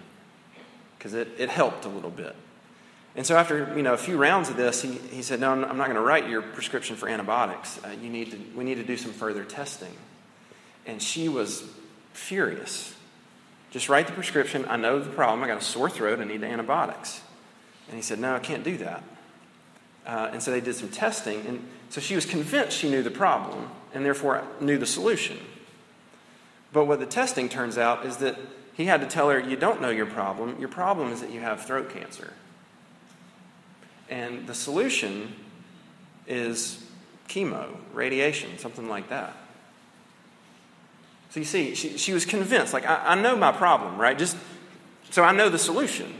because 0.96 1.14
it, 1.14 1.28
it 1.38 1.48
helped 1.48 1.86
a 1.86 1.88
little 1.88 2.10
bit. 2.10 2.36
And 3.16 3.26
so 3.26 3.36
after 3.36 3.72
you 3.74 3.82
know 3.82 3.94
a 3.94 3.98
few 3.98 4.16
rounds 4.16 4.48
of 4.48 4.56
this, 4.56 4.82
he, 4.82 4.92
he 4.92 5.22
said, 5.22 5.40
"No, 5.40 5.50
I'm 5.50 5.60
not 5.60 5.86
going 5.86 5.96
to 5.96 6.00
write 6.00 6.28
your 6.28 6.42
prescription 6.42 6.94
for 6.94 7.08
antibiotics. 7.08 7.82
Uh, 7.82 7.88
you 8.00 8.08
need 8.08 8.30
to, 8.30 8.38
we 8.54 8.62
need 8.62 8.76
to 8.76 8.84
do 8.84 8.96
some 8.96 9.12
further 9.12 9.44
testing." 9.44 9.92
And 10.86 11.02
she 11.02 11.28
was 11.28 11.64
furious. 12.12 12.94
Just 13.70 13.88
write 13.88 14.06
the 14.06 14.12
prescription. 14.12 14.64
I 14.68 14.76
know 14.76 14.98
the 14.98 15.10
problem. 15.10 15.42
I 15.42 15.46
got 15.46 15.58
a 15.58 15.64
sore 15.64 15.88
throat. 15.88 16.20
I 16.20 16.24
need 16.24 16.42
antibiotics. 16.42 17.22
And 17.88 17.96
he 17.96 18.02
said, 18.02 18.18
"No, 18.18 18.34
I 18.34 18.40
can't 18.40 18.64
do 18.64 18.76
that." 18.78 19.02
Uh, 20.06 20.30
and 20.32 20.42
so 20.42 20.50
they 20.50 20.60
did 20.60 20.74
some 20.74 20.88
testing, 20.88 21.46
and 21.46 21.68
so 21.88 22.00
she 22.00 22.14
was 22.14 22.24
convinced 22.24 22.76
she 22.76 22.90
knew 22.90 23.02
the 23.02 23.10
problem 23.10 23.70
and 23.92 24.04
therefore 24.04 24.44
knew 24.60 24.78
the 24.78 24.86
solution. 24.86 25.38
But 26.72 26.86
what 26.86 27.00
the 27.00 27.06
testing 27.06 27.48
turns 27.48 27.78
out 27.78 28.06
is 28.06 28.18
that 28.18 28.36
he 28.74 28.84
had 28.86 29.00
to 29.00 29.06
tell 29.06 29.28
her, 29.28 29.38
You 29.38 29.56
don't 29.56 29.80
know 29.80 29.90
your 29.90 30.06
problem. 30.06 30.56
Your 30.58 30.68
problem 30.68 31.12
is 31.12 31.20
that 31.20 31.30
you 31.30 31.40
have 31.40 31.64
throat 31.64 31.90
cancer. 31.90 32.32
And 34.08 34.46
the 34.46 34.54
solution 34.54 35.34
is 36.26 36.84
chemo, 37.28 37.76
radiation, 37.92 38.58
something 38.58 38.88
like 38.88 39.08
that. 39.08 39.36
So 41.30 41.40
you 41.40 41.46
see, 41.46 41.74
she, 41.74 41.96
she 41.96 42.12
was 42.12 42.24
convinced, 42.26 42.72
like, 42.72 42.84
I, 42.84 43.12
I 43.12 43.14
know 43.14 43.36
my 43.36 43.52
problem, 43.52 43.98
right? 43.98 44.18
Just 44.18 44.36
so 45.10 45.22
I 45.22 45.32
know 45.32 45.48
the 45.48 45.58
solution. 45.58 46.12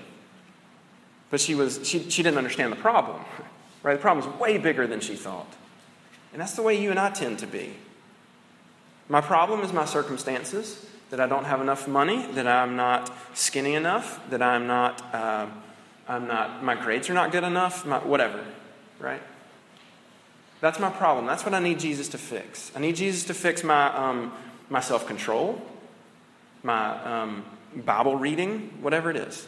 But 1.31 1.40
she 1.40 1.55
was 1.55 1.81
she, 1.85 2.11
she 2.11 2.23
didn't 2.23 2.38
understand 2.38 2.73
the 2.73 2.77
problem. 2.77 3.23
Right? 3.83 3.94
The 3.94 4.03
problem 4.03 4.38
way 4.38 4.59
bigger 4.59 4.87
than 4.87 5.01
she 5.01 5.16
thought. 5.16 5.57
And 6.35 6.42
that's 6.42 6.55
the 6.55 6.61
way 6.61 6.79
you 6.79 6.90
and 6.90 6.99
I 6.99 7.09
tend 7.09 7.38
to 7.38 7.46
be. 7.46 7.73
My 9.09 9.23
problem 9.23 9.61
is 9.61 9.73
my 9.73 9.87
circumstances 9.87 10.85
that 11.09 11.18
I 11.18 11.27
don't 11.27 11.44
have 11.44 11.62
enough 11.62 11.88
money, 11.88 12.27
that 12.33 12.46
I'm 12.46 12.77
not 12.77 13.11
skinny 13.33 13.75
enough, 13.75 14.20
that 14.29 14.42
I'm 14.42 14.66
not, 14.66 15.03
uh, 15.14 15.46
I'm 16.09 16.29
not, 16.29 16.62
my 16.62 16.75
grades 16.75 17.09
are 17.09 17.14
not 17.14 17.33
good 17.33 17.42
enough, 17.42 17.87
my, 17.87 17.99
whatever, 18.01 18.44
right? 18.99 19.23
That's 20.61 20.79
my 20.79 20.90
problem. 20.90 21.25
That's 21.25 21.46
what 21.46 21.55
I 21.55 21.59
need 21.59 21.81
Jesus 21.81 22.09
to 22.09 22.18
fix. 22.18 22.70
I 22.77 22.81
need 22.81 22.96
Jesus 22.96 23.25
to 23.25 23.35
fix 23.35 23.64
my, 23.64 23.87
um, 23.96 24.33
my 24.71 24.81
self 24.81 25.07
control, 25.07 25.61
my 26.63 27.23
um, 27.23 27.45
Bible 27.77 28.17
reading, 28.17 28.79
whatever 28.81 29.11
it 29.11 29.17
is. 29.17 29.47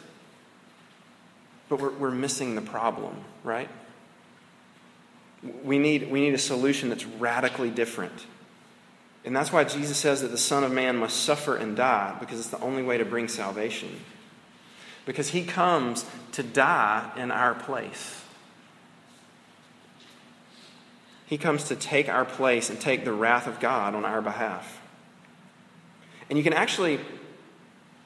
But 1.69 1.79
we're, 1.79 1.91
we're 1.91 2.11
missing 2.11 2.53
the 2.55 2.61
problem, 2.61 3.15
right? 3.43 3.69
We 5.63 5.79
need, 5.79 6.11
we 6.11 6.21
need 6.21 6.33
a 6.33 6.39
solution 6.39 6.89
that's 6.89 7.05
radically 7.05 7.71
different. 7.71 8.25
And 9.25 9.35
that's 9.35 9.51
why 9.51 9.63
Jesus 9.63 9.97
says 9.97 10.21
that 10.21 10.29
the 10.29 10.37
Son 10.37 10.63
of 10.63 10.71
Man 10.71 10.97
must 10.97 11.23
suffer 11.23 11.55
and 11.55 11.75
die, 11.75 12.15
because 12.19 12.39
it's 12.39 12.49
the 12.49 12.59
only 12.59 12.83
way 12.83 12.97
to 12.97 13.05
bring 13.05 13.27
salvation. 13.27 14.01
Because 15.05 15.29
he 15.29 15.43
comes 15.43 16.05
to 16.33 16.43
die 16.43 17.09
in 17.17 17.31
our 17.31 17.53
place. 17.53 18.21
He 21.25 21.37
comes 21.37 21.65
to 21.65 21.75
take 21.75 22.09
our 22.09 22.25
place 22.25 22.69
and 22.69 22.79
take 22.79 23.05
the 23.05 23.13
wrath 23.13 23.47
of 23.47 23.59
God 23.59 23.95
on 23.95 24.05
our 24.05 24.21
behalf. 24.21 24.81
And 26.33 26.37
you 26.39 26.43
can 26.43 26.53
actually, 26.53 26.97
all 26.97 27.03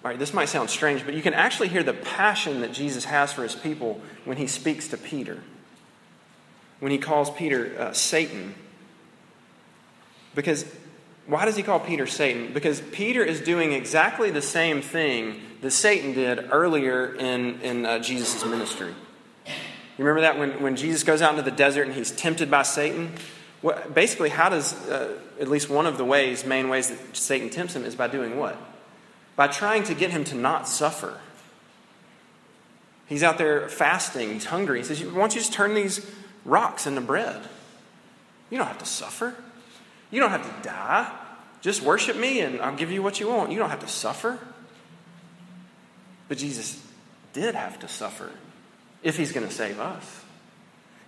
right, 0.04 0.20
this 0.20 0.34
might 0.34 0.50
sound 0.50 0.70
strange, 0.70 1.06
but 1.06 1.14
you 1.14 1.22
can 1.22 1.34
actually 1.34 1.70
hear 1.70 1.82
the 1.82 1.94
passion 1.94 2.60
that 2.60 2.74
Jesus 2.74 3.06
has 3.06 3.32
for 3.32 3.42
his 3.42 3.56
people 3.56 4.02
when 4.26 4.36
he 4.36 4.48
speaks 4.48 4.90
to 4.90 4.98
Peter. 4.98 5.42
When 6.82 6.92
he 6.92 6.98
calls 6.98 7.30
Peter 7.30 7.74
uh, 7.80 7.94
Satan. 7.94 8.54
Because 10.36 10.66
why 11.26 11.46
does 11.46 11.56
he 11.56 11.64
call 11.64 11.80
Peter 11.80 12.06
Satan? 12.06 12.52
Because 12.52 12.82
Peter 12.82 13.24
is 13.24 13.40
doing 13.40 13.72
exactly 13.72 14.30
the 14.30 14.42
same 14.42 14.82
thing 14.82 15.40
that 15.62 15.72
Satan 15.72 16.12
did 16.12 16.50
earlier 16.52 17.16
in, 17.16 17.62
in 17.62 17.86
uh, 17.86 18.00
Jesus' 18.00 18.44
ministry. 18.44 18.94
You 19.46 20.04
remember 20.04 20.20
that 20.20 20.38
when, 20.38 20.62
when 20.62 20.76
Jesus 20.76 21.06
goes 21.06 21.22
out 21.22 21.32
into 21.32 21.50
the 21.50 21.56
desert 21.56 21.84
and 21.88 21.96
he's 21.96 22.12
tempted 22.12 22.52
by 22.52 22.64
Satan? 22.64 23.14
What, 23.62 23.94
basically, 23.94 24.30
how 24.30 24.50
does, 24.50 24.74
uh, 24.88 25.18
at 25.40 25.48
least 25.48 25.70
one 25.70 25.86
of 25.86 25.98
the 25.98 26.06
ways, 26.06 26.46
main 26.46 26.70
ways 26.70 26.90
that 26.90 27.18
Satan 27.18 27.50
tempts 27.50 27.76
him 27.76 27.84
is 27.84 27.96
by 27.96 28.08
doing 28.08 28.38
what? 28.38 28.58
By 29.36 29.48
trying 29.48 29.84
to 29.86 29.96
get 29.96 30.12
him 30.12 30.24
to 30.26 30.36
not 30.36 30.68
suffer. 30.68 31.20
He's 33.08 33.24
out 33.24 33.38
there 33.38 33.68
fasting, 33.70 34.34
he's 34.34 34.46
hungry. 34.46 34.80
He 34.80 34.84
says, 34.84 35.04
Why 35.04 35.20
don't 35.20 35.34
you 35.34 35.42
just 35.42 35.54
turn 35.54 35.74
these 35.74 36.06
rocks 36.46 36.86
into 36.86 37.02
bread? 37.02 37.42
You 38.50 38.58
don't 38.58 38.68
have 38.68 38.80
to 38.80 38.86
suffer. 38.86 39.36
You 40.12 40.20
don't 40.20 40.32
have 40.32 40.44
to 40.44 40.68
die. 40.68 41.12
Just 41.62 41.82
worship 41.82 42.16
me 42.16 42.42
and 42.42 42.62
I'll 42.62 42.76
give 42.76 42.92
you 42.92 43.02
what 43.02 43.20
you 43.20 43.28
want. 43.28 43.52
You 43.52 43.60
don't 43.60 43.70
have 43.70 43.82
to 43.82 43.88
suffer. 43.88 44.40
But 46.28 46.38
Jesus 46.38 46.82
did 47.34 47.56
have 47.56 47.80
to 47.80 47.88
suffer 47.88 48.32
if 49.04 49.18
he's 49.18 49.32
going 49.32 49.48
to 49.48 49.54
save 49.54 49.80
us. 49.80 50.24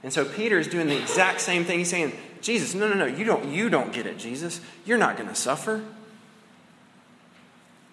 And 0.03 0.13
so 0.13 0.25
Peter 0.25 0.57
is 0.57 0.67
doing 0.67 0.87
the 0.87 0.97
exact 0.97 1.41
same 1.41 1.65
thing. 1.65 1.79
He's 1.79 1.89
saying, 1.89 2.13
Jesus, 2.41 2.73
no, 2.73 2.87
no, 2.87 2.95
no, 2.95 3.05
you 3.05 3.25
don't, 3.25 3.45
you 3.45 3.69
don't 3.69 3.91
get 3.91 4.05
it, 4.05 4.17
Jesus. 4.17 4.61
You're 4.85 4.97
not 4.97 5.17
going 5.17 5.29
to 5.29 5.35
suffer. 5.35 5.83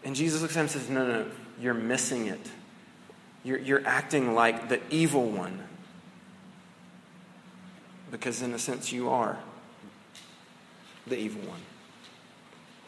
And 0.05 0.15
Jesus 0.15 0.41
looks 0.41 0.57
at 0.57 0.61
him 0.61 0.63
and 0.63 0.71
says, 0.71 0.89
No, 0.89 1.07
no, 1.07 1.25
no, 1.25 1.31
you're 1.61 1.75
missing 1.75 2.27
it. 2.27 2.51
You're, 3.43 3.59
you're 3.59 3.87
acting 3.87 4.35
like 4.35 4.69
the 4.69 4.81
evil 4.91 5.25
one. 5.25 5.63
Because, 8.11 8.43
in 8.43 8.53
a 8.55 8.59
sense, 8.59 8.93
you 8.93 9.11
are 9.11 9.39
the 11.07 11.19
evil 11.19 11.43
one. 11.49 11.61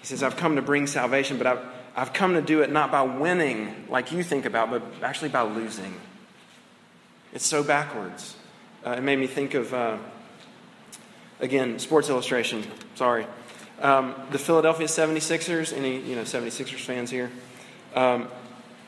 He 0.01 0.07
says, 0.07 0.23
I've 0.23 0.37
come 0.37 0.57
to 0.57 0.62
bring 0.62 0.87
salvation, 0.87 1.38
but 1.38 1.47
I've, 1.47 1.61
I've 1.97 2.12
come 2.12 2.35
to 2.35 2.42
do 2.42 2.62
it 2.62 2.71
not 2.71 2.92
by 2.92 3.03
winning 3.03 3.87
like 3.88 4.12
you 4.12 4.23
think 4.23 4.44
about, 4.44 4.71
but 4.71 4.83
actually 5.03 5.31
by 5.31 5.42
losing. 5.42 5.94
It's 7.33 7.47
so 7.47 7.62
backwards. 7.62 8.37
Uh, 8.87 8.92
it 8.92 9.03
made 9.03 9.18
me 9.18 9.27
think 9.27 9.55
of, 9.55 9.75
uh, 9.75 9.99
again, 11.40 11.79
Sports 11.79 12.09
Illustration. 12.09 12.64
Sorry. 12.94 13.27
Um, 13.81 14.14
the 14.31 14.38
Philadelphia 14.38 14.87
76ers. 14.87 15.77
Any 15.77 16.01
you 16.01 16.16
know 16.16 16.22
76ers 16.22 16.81
fans 16.81 17.11
here? 17.11 17.31
Um, 17.94 18.29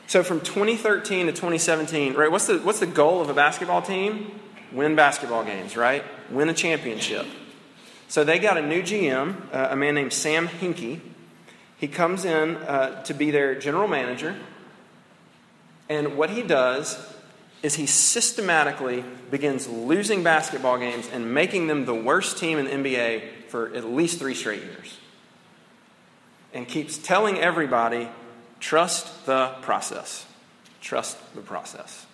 so 0.07 0.23
from 0.23 0.41
2013 0.41 1.27
to 1.27 1.31
2017, 1.31 2.13
right? 2.13 2.29
What's 2.29 2.47
the 2.47 2.59
what's 2.59 2.79
the 2.79 2.87
goal 2.87 3.21
of 3.21 3.29
a 3.29 3.33
basketball 3.33 3.81
team? 3.81 4.39
Win 4.71 4.95
basketball 4.95 5.43
games, 5.43 5.75
right? 5.75 6.03
Win 6.29 6.49
a 6.49 6.53
championship. 6.53 7.25
So 8.07 8.23
they 8.23 8.39
got 8.39 8.57
a 8.57 8.61
new 8.61 8.81
GM, 8.81 9.53
uh, 9.53 9.69
a 9.71 9.75
man 9.75 9.95
named 9.95 10.11
Sam 10.11 10.47
Hinkie. 10.47 10.99
He 11.77 11.87
comes 11.87 12.25
in 12.25 12.57
uh, 12.57 13.01
to 13.03 13.13
be 13.13 13.31
their 13.31 13.55
general 13.55 13.87
manager. 13.87 14.35
And 15.87 16.17
what 16.17 16.29
he 16.29 16.41
does 16.41 16.97
is 17.63 17.75
he 17.75 17.85
systematically 17.85 19.03
begins 19.29 19.67
losing 19.67 20.23
basketball 20.23 20.77
games 20.77 21.07
and 21.13 21.33
making 21.33 21.67
them 21.67 21.85
the 21.85 21.93
worst 21.93 22.37
team 22.37 22.57
in 22.57 22.65
the 22.65 22.71
NBA 22.71 23.23
for 23.49 23.73
at 23.75 23.85
least 23.85 24.19
three 24.19 24.33
straight 24.33 24.63
years. 24.63 24.97
And 26.53 26.67
keeps 26.67 26.97
telling 26.97 27.37
everybody 27.37 28.09
trust 28.59 29.25
the 29.25 29.53
process. 29.61 30.25
Trust 30.81 31.17
the 31.35 31.41
process. 31.41 32.05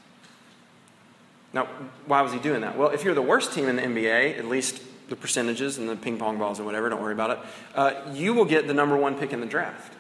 Now, 1.54 1.66
why 2.06 2.22
was 2.22 2.34
he 2.34 2.40
doing 2.40 2.62
that? 2.62 2.78
Well, 2.78 2.90
if 2.90 3.04
you're 3.04 3.16
the 3.16 3.22
worst 3.22 3.54
team 3.54 3.68
in 3.68 3.78
the 3.78 3.82
NBA, 3.82 4.38
at 4.38 4.46
least 4.46 4.82
the 5.10 5.16
percentages 5.16 5.78
and 5.78 5.88
the 5.88 5.96
ping 5.96 6.18
pong 6.18 6.38
balls 6.38 6.60
or 6.60 6.66
whatever, 6.66 6.90
don't 6.90 7.02
worry 7.02 7.14
about 7.14 7.32
it, 7.32 7.40
uh, 7.74 7.94
you 8.14 8.34
will 8.34 8.46
get 8.46 8.68
the 8.68 8.74
number 8.74 8.98
one 8.98 9.16
pick 9.16 9.32
in 9.32 9.40
the 9.40 9.46
draft. 9.46 9.94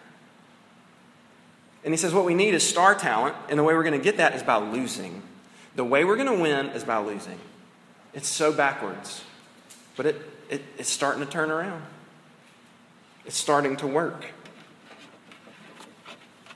And 1.85 1.93
he 1.93 1.97
says, 1.97 2.13
What 2.13 2.25
we 2.25 2.33
need 2.33 2.53
is 2.53 2.67
star 2.67 2.95
talent, 2.95 3.35
and 3.49 3.57
the 3.57 3.63
way 3.63 3.73
we're 3.73 3.83
going 3.83 3.97
to 3.97 4.03
get 4.03 4.17
that 4.17 4.35
is 4.35 4.43
by 4.43 4.57
losing. 4.57 5.21
The 5.77 5.85
way 5.85 6.03
we're 6.03 6.17
going 6.17 6.35
to 6.35 6.41
win 6.41 6.67
is 6.71 6.83
by 6.83 6.97
losing. 6.97 7.39
It's 8.13 8.27
so 8.27 8.51
backwards, 8.51 9.23
but 9.95 10.07
it, 10.07 10.21
it, 10.49 10.61
it's 10.79 10.89
starting 10.89 11.23
to 11.23 11.31
turn 11.31 11.51
around. 11.51 11.83
It's 13.25 13.37
starting 13.37 13.77
to 13.77 13.87
work. 13.87 14.25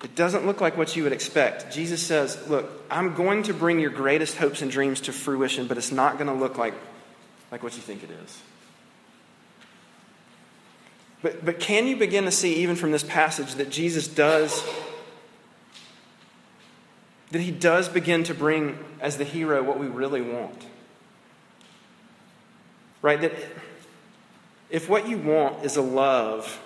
It 0.03 0.15
doesn't 0.15 0.47
look 0.47 0.59
like 0.59 0.75
what 0.75 0.95
you 0.95 1.03
would 1.03 1.13
expect. 1.13 1.71
Jesus 1.71 2.05
says, 2.05 2.47
Look, 2.49 2.67
I'm 2.89 3.13
going 3.13 3.43
to 3.43 3.53
bring 3.53 3.79
your 3.79 3.91
greatest 3.91 4.37
hopes 4.37 4.63
and 4.63 4.71
dreams 4.71 5.01
to 5.01 5.13
fruition, 5.13 5.67
but 5.67 5.77
it's 5.77 5.91
not 5.91 6.17
going 6.17 6.27
to 6.27 6.33
look 6.33 6.57
like 6.57 6.73
like 7.51 7.61
what 7.61 7.75
you 7.75 7.81
think 7.81 8.03
it 8.03 8.09
is. 8.09 8.41
But, 11.21 11.45
but 11.45 11.59
can 11.59 11.85
you 11.85 11.95
begin 11.95 12.23
to 12.23 12.31
see, 12.31 12.55
even 12.55 12.75
from 12.75 12.91
this 12.91 13.03
passage, 13.03 13.53
that 13.55 13.69
Jesus 13.69 14.07
does, 14.07 14.63
that 17.31 17.41
he 17.41 17.51
does 17.51 17.89
begin 17.89 18.23
to 18.25 18.33
bring 18.33 18.77
as 18.99 19.17
the 19.17 19.23
hero 19.23 19.63
what 19.63 19.79
we 19.79 19.87
really 19.87 20.21
want? 20.21 20.65
Right? 23.01 23.19
That 23.21 23.33
if 24.69 24.87
what 24.87 25.07
you 25.07 25.17
want 25.17 25.65
is 25.65 25.75
a 25.75 25.81
love, 25.81 26.61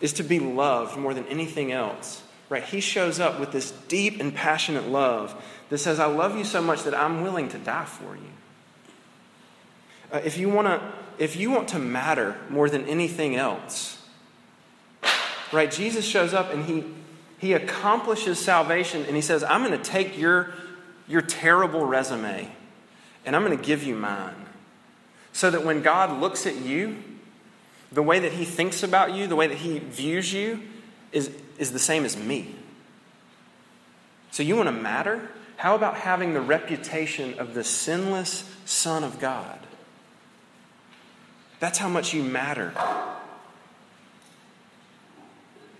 is 0.00 0.14
to 0.14 0.22
be 0.22 0.38
loved 0.38 0.96
more 0.96 1.12
than 1.12 1.26
anything 1.26 1.72
else, 1.72 2.22
right? 2.48 2.62
He 2.62 2.80
shows 2.80 3.20
up 3.20 3.38
with 3.38 3.52
this 3.52 3.70
deep 3.88 4.20
and 4.20 4.34
passionate 4.34 4.88
love 4.88 5.34
that 5.68 5.78
says, 5.78 6.00
I 6.00 6.06
love 6.06 6.36
you 6.36 6.44
so 6.44 6.62
much 6.62 6.82
that 6.84 6.94
I'm 6.94 7.22
willing 7.22 7.48
to 7.50 7.58
die 7.58 7.84
for 7.84 8.16
you. 8.16 8.22
Uh, 10.12 10.20
if, 10.24 10.38
you 10.38 10.48
wanna, 10.48 10.92
if 11.18 11.36
you 11.36 11.50
want 11.50 11.68
to 11.68 11.78
matter 11.78 12.36
more 12.48 12.68
than 12.68 12.86
anything 12.86 13.36
else, 13.36 14.02
right, 15.52 15.70
Jesus 15.70 16.04
shows 16.04 16.34
up 16.34 16.52
and 16.52 16.64
he, 16.64 16.84
he 17.40 17.54
accomplishes 17.54 18.38
salvation 18.38 19.04
and 19.06 19.16
he 19.16 19.22
says, 19.22 19.42
I'm 19.42 19.64
going 19.64 19.76
to 19.76 19.82
take 19.82 20.18
your, 20.18 20.52
your 21.08 21.22
terrible 21.22 21.86
resume 21.86 22.52
and 23.24 23.34
I'm 23.34 23.42
going 23.42 23.56
to 23.56 23.64
give 23.64 23.82
you 23.82 23.94
mine. 23.94 24.46
So 25.32 25.50
that 25.50 25.64
when 25.64 25.80
God 25.80 26.20
looks 26.20 26.46
at 26.46 26.56
you, 26.56 27.02
the 27.92 28.02
way 28.02 28.18
that 28.18 28.32
he 28.32 28.44
thinks 28.44 28.82
about 28.82 29.14
you, 29.14 29.26
the 29.26 29.36
way 29.36 29.46
that 29.46 29.56
he 29.56 29.78
views 29.78 30.32
you, 30.32 30.60
is, 31.12 31.30
is 31.56 31.72
the 31.72 31.78
same 31.78 32.04
as 32.04 32.16
me. 32.16 32.54
So 34.32 34.42
you 34.42 34.54
want 34.54 34.68
to 34.68 34.72
matter? 34.72 35.30
How 35.56 35.74
about 35.74 35.96
having 35.96 36.34
the 36.34 36.40
reputation 36.40 37.38
of 37.38 37.54
the 37.54 37.64
sinless 37.64 38.54
Son 38.66 39.02
of 39.02 39.18
God? 39.18 39.58
That's 41.58 41.78
how 41.78 41.88
much 41.88 42.12
you 42.12 42.22
matter. 42.22 42.72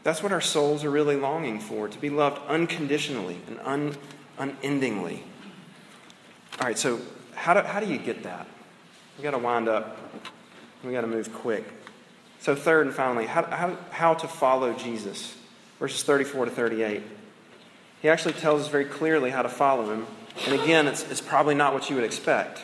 That's 0.03 0.23
what 0.23 0.33
our 0.33 0.41
souls 0.41 0.85
are 0.85 0.91
really 0.91 1.17
longing 1.17 1.61
for 1.61 1.89
to 1.89 1.99
be 1.99 2.11
loved 2.11 2.41
unconditionally 2.49 3.41
and 3.47 3.61
un, 3.61 3.97
unendingly. 4.39 5.23
All 6.61 6.67
right, 6.67 6.79
so 6.79 7.01
how 7.35 7.55
do, 7.55 7.61
how 7.61 7.81
do 7.81 7.87
you 7.87 7.99
get 7.99 8.23
that? 8.23 8.47
We've 9.17 9.25
got 9.25 9.33
to 9.33 9.39
wind 9.39 9.69
up, 9.69 9.99
we've 10.83 10.93
got 10.93 11.03
to 11.03 11.07
move 11.07 11.33
quick. 11.33 11.65
So, 12.41 12.55
third 12.55 12.87
and 12.87 12.95
finally, 12.95 13.27
how, 13.27 13.45
how, 13.45 13.77
how 13.91 14.15
to 14.15 14.27
follow 14.27 14.73
Jesus. 14.73 15.37
Verses 15.79 16.03
34 16.03 16.47
to 16.47 16.51
38. 16.51 17.03
He 18.01 18.09
actually 18.09 18.35
tells 18.35 18.63
us 18.63 18.69
very 18.69 18.87
clearly 18.87 19.31
how 19.31 19.43
to 19.43 19.49
follow 19.49 19.93
him. 19.93 20.07
And 20.47 20.61
again, 20.61 20.87
it's, 20.87 21.03
it's 21.11 21.21
probably 21.21 21.55
not 21.55 21.75
what 21.75 21.91
you 21.91 21.97
would 21.97 22.05
expect. 22.05 22.61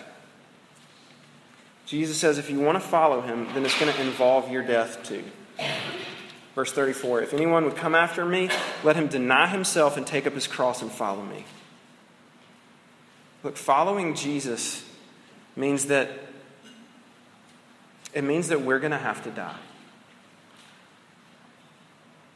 Jesus 1.84 2.16
says 2.16 2.38
if 2.38 2.50
you 2.50 2.58
want 2.58 2.76
to 2.76 2.86
follow 2.86 3.20
him, 3.20 3.46
then 3.54 3.64
it's 3.64 3.78
going 3.78 3.92
to 3.92 4.00
involve 4.00 4.50
your 4.50 4.62
death 4.62 5.02
too. 5.02 5.24
Verse 6.56 6.72
34 6.72 7.22
If 7.22 7.34
anyone 7.34 7.64
would 7.66 7.76
come 7.76 7.94
after 7.94 8.24
me, 8.24 8.48
let 8.82 8.96
him 8.96 9.06
deny 9.06 9.46
himself 9.46 9.96
and 9.96 10.04
take 10.04 10.26
up 10.26 10.32
his 10.32 10.48
cross 10.48 10.82
and 10.82 10.90
follow 10.90 11.22
me. 11.22 11.44
Look, 13.44 13.56
following 13.56 14.16
Jesus 14.16 14.82
means 15.54 15.86
that 15.86 16.10
it 18.14 18.24
means 18.24 18.48
that 18.48 18.62
we're 18.62 18.80
going 18.80 18.92
to 18.92 18.98
have 18.98 19.22
to 19.24 19.30
die. 19.30 19.58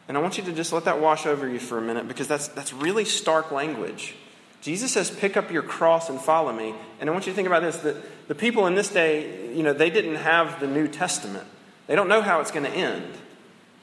And 0.07 0.19
I 0.19 0.21
want 0.21 0.37
you 0.37 0.45
to 0.45 0.53
just 0.53 0.73
let 0.73 0.85
that 0.85 1.01
wash 1.01 1.25
over 1.25 1.49
you 1.49 1.59
for 1.59 1.79
a 1.79 1.81
minute 1.81 2.07
because 2.07 2.29
that's, 2.29 2.49
that's 2.49 2.75
really 2.75 3.07
stark 3.07 3.51
language. 3.51 4.15
Jesus 4.61 4.93
says, 4.93 5.11
pick 5.11 5.39
up 5.39 5.51
your 5.51 5.63
cross 5.63 6.11
and 6.11 6.21
follow 6.21 6.53
me. 6.53 6.75
And 7.01 7.09
I 7.09 7.13
want 7.13 7.27
you 7.27 7.33
to 7.33 7.37
think 7.37 7.47
about 7.47 7.63
this 7.63 7.79
that 7.79 7.97
the 8.29 8.35
people 8.35 8.67
in 8.67 8.75
this 8.75 8.91
day, 8.91 9.55
you 9.55 9.63
know, 9.63 9.73
they 9.73 9.89
didn't 9.89 10.17
have 10.17 10.61
the 10.61 10.67
New 10.67 10.89
Testament. 10.89 11.47
They 11.87 11.95
don't 11.95 12.09
know 12.09 12.21
how 12.21 12.41
it's 12.41 12.51
going 12.51 12.67
to 12.67 12.73
end. 12.73 13.15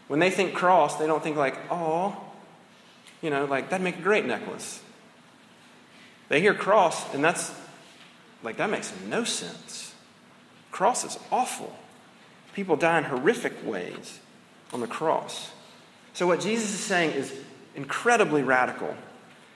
When 0.07 0.19
they 0.19 0.29
think 0.29 0.53
cross, 0.53 0.97
they 0.97 1.07
don't 1.07 1.21
think 1.21 1.37
like, 1.37 1.57
oh, 1.69 2.15
you 3.21 3.29
know, 3.29 3.45
like 3.45 3.69
that'd 3.69 3.83
make 3.83 3.99
a 3.99 4.01
great 4.01 4.25
necklace. 4.25 4.81
They 6.29 6.41
hear 6.41 6.53
cross, 6.53 7.13
and 7.13 7.23
that's 7.23 7.53
like 8.43 8.57
that 8.57 8.69
makes 8.69 8.93
no 9.07 9.23
sense. 9.23 9.93
Cross 10.71 11.05
is 11.05 11.19
awful. 11.31 11.75
People 12.53 12.75
die 12.75 12.97
in 12.97 13.03
horrific 13.05 13.53
ways 13.65 14.19
on 14.73 14.79
the 14.79 14.87
cross. 14.87 15.51
So, 16.13 16.25
what 16.27 16.39
Jesus 16.39 16.73
is 16.73 16.79
saying 16.79 17.11
is 17.11 17.33
incredibly 17.75 18.43
radical. 18.43 18.95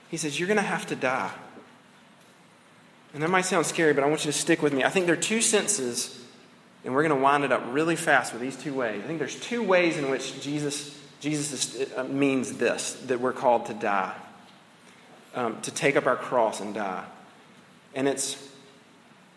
He 0.08 0.16
says, 0.16 0.38
You're 0.38 0.46
going 0.46 0.58
to 0.58 0.62
have 0.62 0.86
to 0.86 0.96
die. 0.96 1.32
And 3.14 3.22
that 3.22 3.30
might 3.30 3.44
sound 3.44 3.66
scary, 3.66 3.92
but 3.92 4.04
I 4.04 4.06
want 4.06 4.24
you 4.24 4.32
to 4.32 4.38
stick 4.38 4.62
with 4.62 4.72
me. 4.72 4.84
I 4.84 4.88
think 4.88 5.06
there 5.06 5.14
are 5.14 5.20
two 5.20 5.42
senses 5.42 6.21
and 6.84 6.94
we're 6.94 7.06
going 7.06 7.16
to 7.16 7.22
wind 7.22 7.44
it 7.44 7.52
up 7.52 7.62
really 7.68 7.96
fast 7.96 8.32
with 8.32 8.42
these 8.42 8.56
two 8.56 8.74
ways. 8.74 9.02
I 9.02 9.06
think 9.06 9.18
there's 9.18 9.38
two 9.38 9.62
ways 9.62 9.96
in 9.96 10.10
which 10.10 10.40
Jesus, 10.40 10.98
Jesus 11.20 11.74
is, 11.74 11.92
uh, 11.96 12.04
means 12.04 12.54
this 12.54 12.94
that 13.06 13.20
we're 13.20 13.32
called 13.32 13.66
to 13.66 13.74
die, 13.74 14.14
um, 15.34 15.60
to 15.62 15.70
take 15.70 15.96
up 15.96 16.06
our 16.06 16.16
cross 16.16 16.60
and 16.60 16.74
die. 16.74 17.04
And 17.94 18.08
it's, 18.08 18.36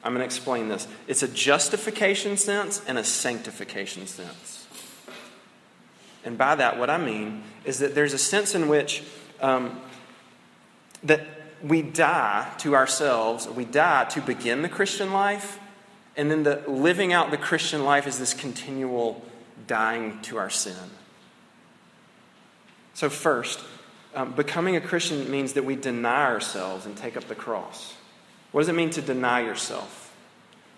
I'm 0.04 0.14
going 0.14 0.22
to 0.22 0.26
explain 0.26 0.70
this 0.70 0.88
it's 1.08 1.24
a 1.24 1.28
justification 1.28 2.38
sense 2.38 2.82
and 2.88 2.98
a 2.98 3.04
sanctification 3.04 4.08
sense. 4.08 4.68
And 6.24 6.40
by 6.40 6.56
that, 6.56 6.80
what 6.80 6.90
I 6.90 6.98
mean 6.98 7.44
is 7.66 7.78
that 7.80 7.94
there's 7.94 8.14
a 8.14 8.18
sense 8.18 8.56
in 8.56 8.68
which 8.68 9.04
um, 9.40 9.80
that 11.04 11.22
we 11.62 11.84
die 11.84 12.52
to 12.60 12.74
ourselves, 12.74 13.48
we 13.48 13.66
die 13.66 14.06
to 14.06 14.22
begin 14.22 14.64
the 14.64 14.70
Christian 14.70 15.14
life 15.14 15.60
and 16.18 16.32
then 16.32 16.44
the 16.44 16.64
living 16.68 17.14
out 17.14 17.32
the 17.32 17.38
Christian 17.38 17.84
life 17.84 18.08
is 18.08 18.18
this 18.18 18.34
continual 18.34 19.24
dying 19.68 20.22
to 20.24 20.38
our 20.38 20.50
sin. 20.50 20.76
So, 22.94 23.10
first, 23.10 23.60
um, 24.14 24.32
becoming 24.32 24.78
a 24.78 24.82
Christian 24.82 25.30
means 25.30 25.54
that 25.54 25.66
we 25.66 25.76
deny 25.76 26.24
ourselves 26.26 26.86
and 26.86 26.96
take 26.96 27.18
up 27.18 27.26
the 27.26 27.36
cross. 27.36 27.94
What 28.52 28.62
does 28.62 28.70
it 28.70 28.76
mean 28.76 28.90
to 28.92 29.02
deny 29.02 29.42
yourself? 29.42 30.16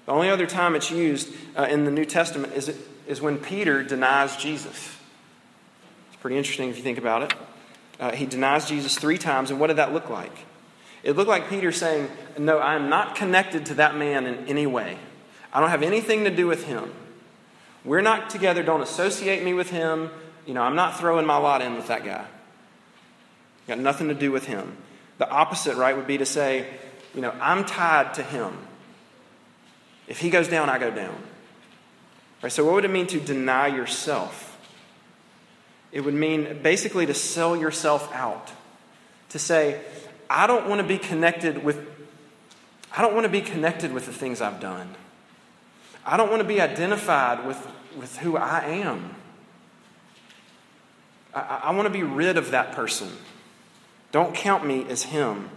The 0.07 0.11
only 0.11 0.29
other 0.29 0.47
time 0.47 0.73
it's 0.73 0.89
used 0.89 1.31
uh, 1.55 1.67
in 1.69 1.85
the 1.85 1.91
New 1.91 2.05
Testament 2.05 2.53
is, 2.53 2.69
it, 2.69 2.77
is 3.07 3.21
when 3.21 3.37
Peter 3.37 3.83
denies 3.83 4.35
Jesus. 4.37 4.95
It's 6.07 6.21
pretty 6.21 6.37
interesting 6.37 6.69
if 6.69 6.77
you 6.77 6.83
think 6.83 6.97
about 6.97 7.23
it. 7.23 7.33
Uh, 7.99 8.11
he 8.13 8.25
denies 8.25 8.67
Jesus 8.67 8.97
three 8.97 9.17
times, 9.17 9.51
and 9.51 9.59
what 9.59 9.67
did 9.67 9.77
that 9.77 9.93
look 9.93 10.09
like? 10.09 10.45
It 11.03 11.15
looked 11.15 11.29
like 11.29 11.49
Peter 11.49 11.71
saying, 11.71 12.09
No, 12.39 12.57
I 12.57 12.75
am 12.75 12.89
not 12.89 13.15
connected 13.15 13.67
to 13.67 13.75
that 13.75 13.95
man 13.95 14.25
in 14.25 14.47
any 14.47 14.65
way. 14.65 14.97
I 15.53 15.59
don't 15.59 15.69
have 15.69 15.83
anything 15.83 16.23
to 16.25 16.29
do 16.29 16.47
with 16.47 16.65
him. 16.65 16.91
We're 17.85 18.01
not 18.01 18.29
together. 18.29 18.63
Don't 18.63 18.81
associate 18.81 19.43
me 19.43 19.53
with 19.53 19.69
him. 19.69 20.09
You 20.45 20.53
know, 20.53 20.61
I'm 20.61 20.75
not 20.75 20.99
throwing 20.99 21.25
my 21.25 21.37
lot 21.37 21.61
in 21.61 21.75
with 21.75 21.87
that 21.87 22.03
guy. 22.03 22.25
Got 23.67 23.79
nothing 23.79 24.07
to 24.09 24.13
do 24.13 24.31
with 24.31 24.45
him. 24.45 24.77
The 25.17 25.29
opposite, 25.29 25.75
right, 25.75 25.95
would 25.95 26.07
be 26.07 26.17
to 26.17 26.25
say, 26.25 26.67
you 27.13 27.21
know, 27.21 27.33
I'm 27.41 27.65
tied 27.65 28.13
to 28.15 28.23
him. 28.23 28.53
If 30.07 30.19
he 30.19 30.29
goes 30.29 30.47
down, 30.47 30.69
I 30.69 30.79
go 30.79 30.91
down. 30.91 31.15
Right, 32.41 32.51
so 32.51 32.63
what 32.63 32.75
would 32.75 32.85
it 32.85 32.91
mean 32.91 33.07
to 33.07 33.19
deny 33.19 33.67
yourself? 33.67 34.57
It 35.91 36.01
would 36.01 36.13
mean 36.13 36.59
basically 36.61 37.05
to 37.05 37.13
sell 37.13 37.57
yourself 37.57 38.11
out. 38.13 38.51
To 39.29 39.39
say, 39.39 39.81
I 40.29 40.47
don't 40.47 40.67
want 40.67 40.81
to 40.81 40.87
be 40.87 40.97
connected 40.97 41.63
with 41.63 41.85
I 42.95 43.01
don't 43.01 43.13
want 43.13 43.25
to 43.25 43.29
be 43.29 43.41
connected 43.41 43.93
with 43.93 44.05
the 44.07 44.13
things 44.13 44.41
I've 44.41 44.59
done. 44.59 44.95
I 46.07 46.15
don't 46.15 46.29
want 46.29 46.41
to 46.41 46.47
be 46.47 46.61
identified 46.61 47.45
with, 47.45 47.67
with 47.97 48.17
who 48.17 48.37
I 48.37 48.61
am. 48.61 49.13
I, 51.35 51.63
I 51.65 51.71
want 51.71 51.85
to 51.85 51.89
be 51.91 52.03
rid 52.03 52.37
of 52.37 52.51
that 52.51 52.71
person. 52.71 53.11
Don't 54.13 54.33
count 54.33 54.65
me 54.65 54.85
as 54.89 55.03
him. 55.03 55.49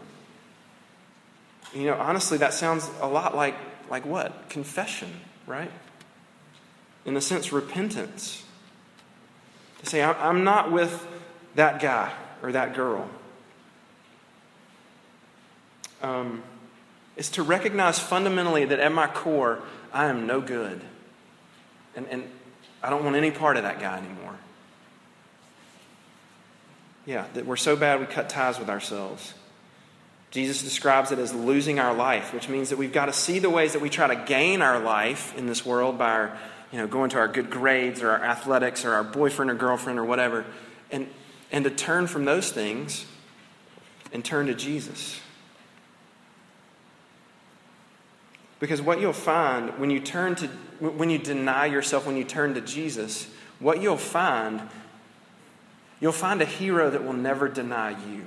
You 1.72 1.84
know, 1.84 1.94
honestly, 1.94 2.36
that 2.38 2.52
sounds 2.52 2.90
a 3.00 3.06
lot 3.06 3.36
like, 3.36 3.54
like 3.88 4.04
what? 4.04 4.50
Confession, 4.50 5.20
right? 5.46 5.70
In 7.04 7.16
a 7.16 7.20
sense, 7.20 7.52
repentance. 7.52 8.44
To 9.78 9.86
say, 9.86 10.02
I'm 10.02 10.42
not 10.42 10.72
with 10.72 11.06
that 11.54 11.80
guy 11.80 12.12
or 12.42 12.50
that 12.50 12.74
girl. 12.74 13.08
Um, 16.02 16.42
is 17.16 17.30
to 17.30 17.42
recognize 17.42 17.98
fundamentally 17.98 18.64
that 18.64 18.80
at 18.80 18.92
my 18.92 19.06
core, 19.06 19.62
I 19.92 20.06
am 20.06 20.26
no 20.26 20.40
good. 20.40 20.80
And, 21.96 22.06
and 22.08 22.30
I 22.82 22.90
don't 22.90 23.04
want 23.04 23.16
any 23.16 23.30
part 23.30 23.56
of 23.56 23.64
that 23.64 23.80
guy 23.80 23.98
anymore. 23.98 24.36
Yeah, 27.06 27.26
that 27.34 27.46
we're 27.46 27.56
so 27.56 27.76
bad 27.76 28.00
we 28.00 28.06
cut 28.06 28.28
ties 28.28 28.58
with 28.58 28.68
ourselves. 28.68 29.34
Jesus 30.30 30.62
describes 30.62 31.10
it 31.10 31.18
as 31.18 31.34
losing 31.34 31.80
our 31.80 31.92
life, 31.92 32.32
which 32.32 32.48
means 32.48 32.70
that 32.70 32.78
we've 32.78 32.92
got 32.92 33.06
to 33.06 33.12
see 33.12 33.40
the 33.40 33.50
ways 33.50 33.72
that 33.72 33.82
we 33.82 33.90
try 33.90 34.06
to 34.06 34.24
gain 34.26 34.62
our 34.62 34.78
life 34.78 35.36
in 35.36 35.46
this 35.46 35.66
world 35.66 35.98
by 35.98 36.10
our, 36.12 36.38
you 36.70 36.78
know, 36.78 36.86
going 36.86 37.10
to 37.10 37.18
our 37.18 37.26
good 37.26 37.50
grades 37.50 38.00
or 38.00 38.10
our 38.10 38.22
athletics 38.22 38.84
or 38.84 38.92
our 38.92 39.02
boyfriend 39.02 39.50
or 39.50 39.54
girlfriend 39.54 39.98
or 39.98 40.04
whatever, 40.04 40.44
and, 40.92 41.08
and 41.50 41.64
to 41.64 41.70
turn 41.70 42.06
from 42.06 42.24
those 42.24 42.52
things 42.52 43.06
and 44.12 44.24
turn 44.24 44.46
to 44.46 44.54
Jesus. 44.54 45.20
Because 48.60 48.82
what 48.82 49.00
you'll 49.00 49.12
find 49.14 49.70
when 49.78 49.90
you 49.90 49.98
turn 49.98 50.36
to 50.36 50.46
when 50.78 51.10
you 51.10 51.18
deny 51.18 51.66
yourself, 51.66 52.06
when 52.06 52.16
you 52.16 52.24
turn 52.24 52.54
to 52.54 52.60
Jesus, 52.60 53.28
what 53.58 53.82
you'll 53.82 53.96
find, 53.96 54.62
you'll 55.98 56.12
find 56.12 56.40
a 56.40 56.46
hero 56.46 56.88
that 56.88 57.04
will 57.04 57.12
never 57.12 57.48
deny 57.48 57.90
you. 57.90 58.24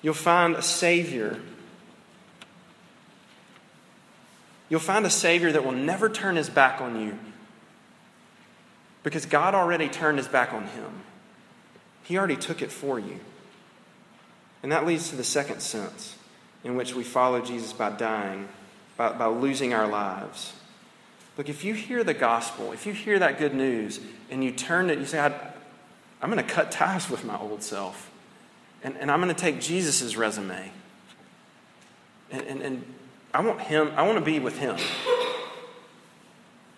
You'll 0.00 0.14
find 0.14 0.54
a 0.54 0.62
Savior. 0.62 1.40
You'll 4.68 4.80
find 4.80 5.04
a 5.04 5.10
Savior 5.10 5.52
that 5.52 5.64
will 5.64 5.72
never 5.72 6.08
turn 6.08 6.36
his 6.36 6.48
back 6.48 6.80
on 6.80 7.00
you 7.00 7.18
because 9.02 9.26
God 9.26 9.54
already 9.54 9.88
turned 9.88 10.18
his 10.18 10.28
back 10.28 10.52
on 10.52 10.64
him. 10.64 11.02
He 12.02 12.18
already 12.18 12.36
took 12.36 12.62
it 12.62 12.72
for 12.72 12.98
you. 12.98 13.20
And 14.62 14.72
that 14.72 14.86
leads 14.86 15.10
to 15.10 15.16
the 15.16 15.24
second 15.24 15.60
sense 15.60 16.13
in 16.64 16.76
which 16.76 16.94
we 16.94 17.04
follow 17.04 17.40
Jesus 17.40 17.72
by 17.72 17.90
dying, 17.90 18.48
by, 18.96 19.12
by 19.12 19.26
losing 19.26 19.74
our 19.74 19.86
lives. 19.86 20.54
Look, 21.36 21.48
if 21.48 21.62
you 21.62 21.74
hear 21.74 22.02
the 22.02 22.14
gospel, 22.14 22.72
if 22.72 22.86
you 22.86 22.92
hear 22.92 23.18
that 23.18 23.38
good 23.38 23.54
news, 23.54 24.00
and 24.30 24.42
you 24.42 24.50
turn 24.50 24.88
it, 24.88 24.98
you 24.98 25.04
say, 25.04 25.20
I'm 25.20 26.30
going 26.30 26.44
to 26.44 26.52
cut 26.52 26.70
ties 26.70 27.10
with 27.10 27.24
my 27.24 27.38
old 27.38 27.62
self, 27.62 28.10
and, 28.82 28.96
and 28.96 29.10
I'm 29.10 29.20
going 29.20 29.34
to 29.34 29.40
take 29.40 29.60
Jesus' 29.60 30.16
resume. 30.16 30.70
And, 32.30 32.42
and, 32.42 32.62
and 32.62 32.94
I 33.34 33.40
want 33.40 33.60
him, 33.60 33.92
I 33.96 34.02
want 34.02 34.18
to 34.18 34.24
be 34.24 34.38
with 34.38 34.58
him. 34.58 34.76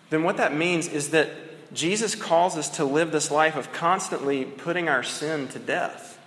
Then 0.09 0.23
what 0.23 0.37
that 0.37 0.55
means 0.55 0.87
is 0.87 1.11
that 1.11 1.29
Jesus 1.73 2.15
calls 2.15 2.57
us 2.57 2.69
to 2.71 2.85
live 2.85 3.11
this 3.11 3.29
life 3.29 3.55
of 3.55 3.71
constantly 3.73 4.45
putting 4.45 4.87
our 4.89 5.03
sin 5.03 5.47
to 5.49 5.59
death. 5.59 6.19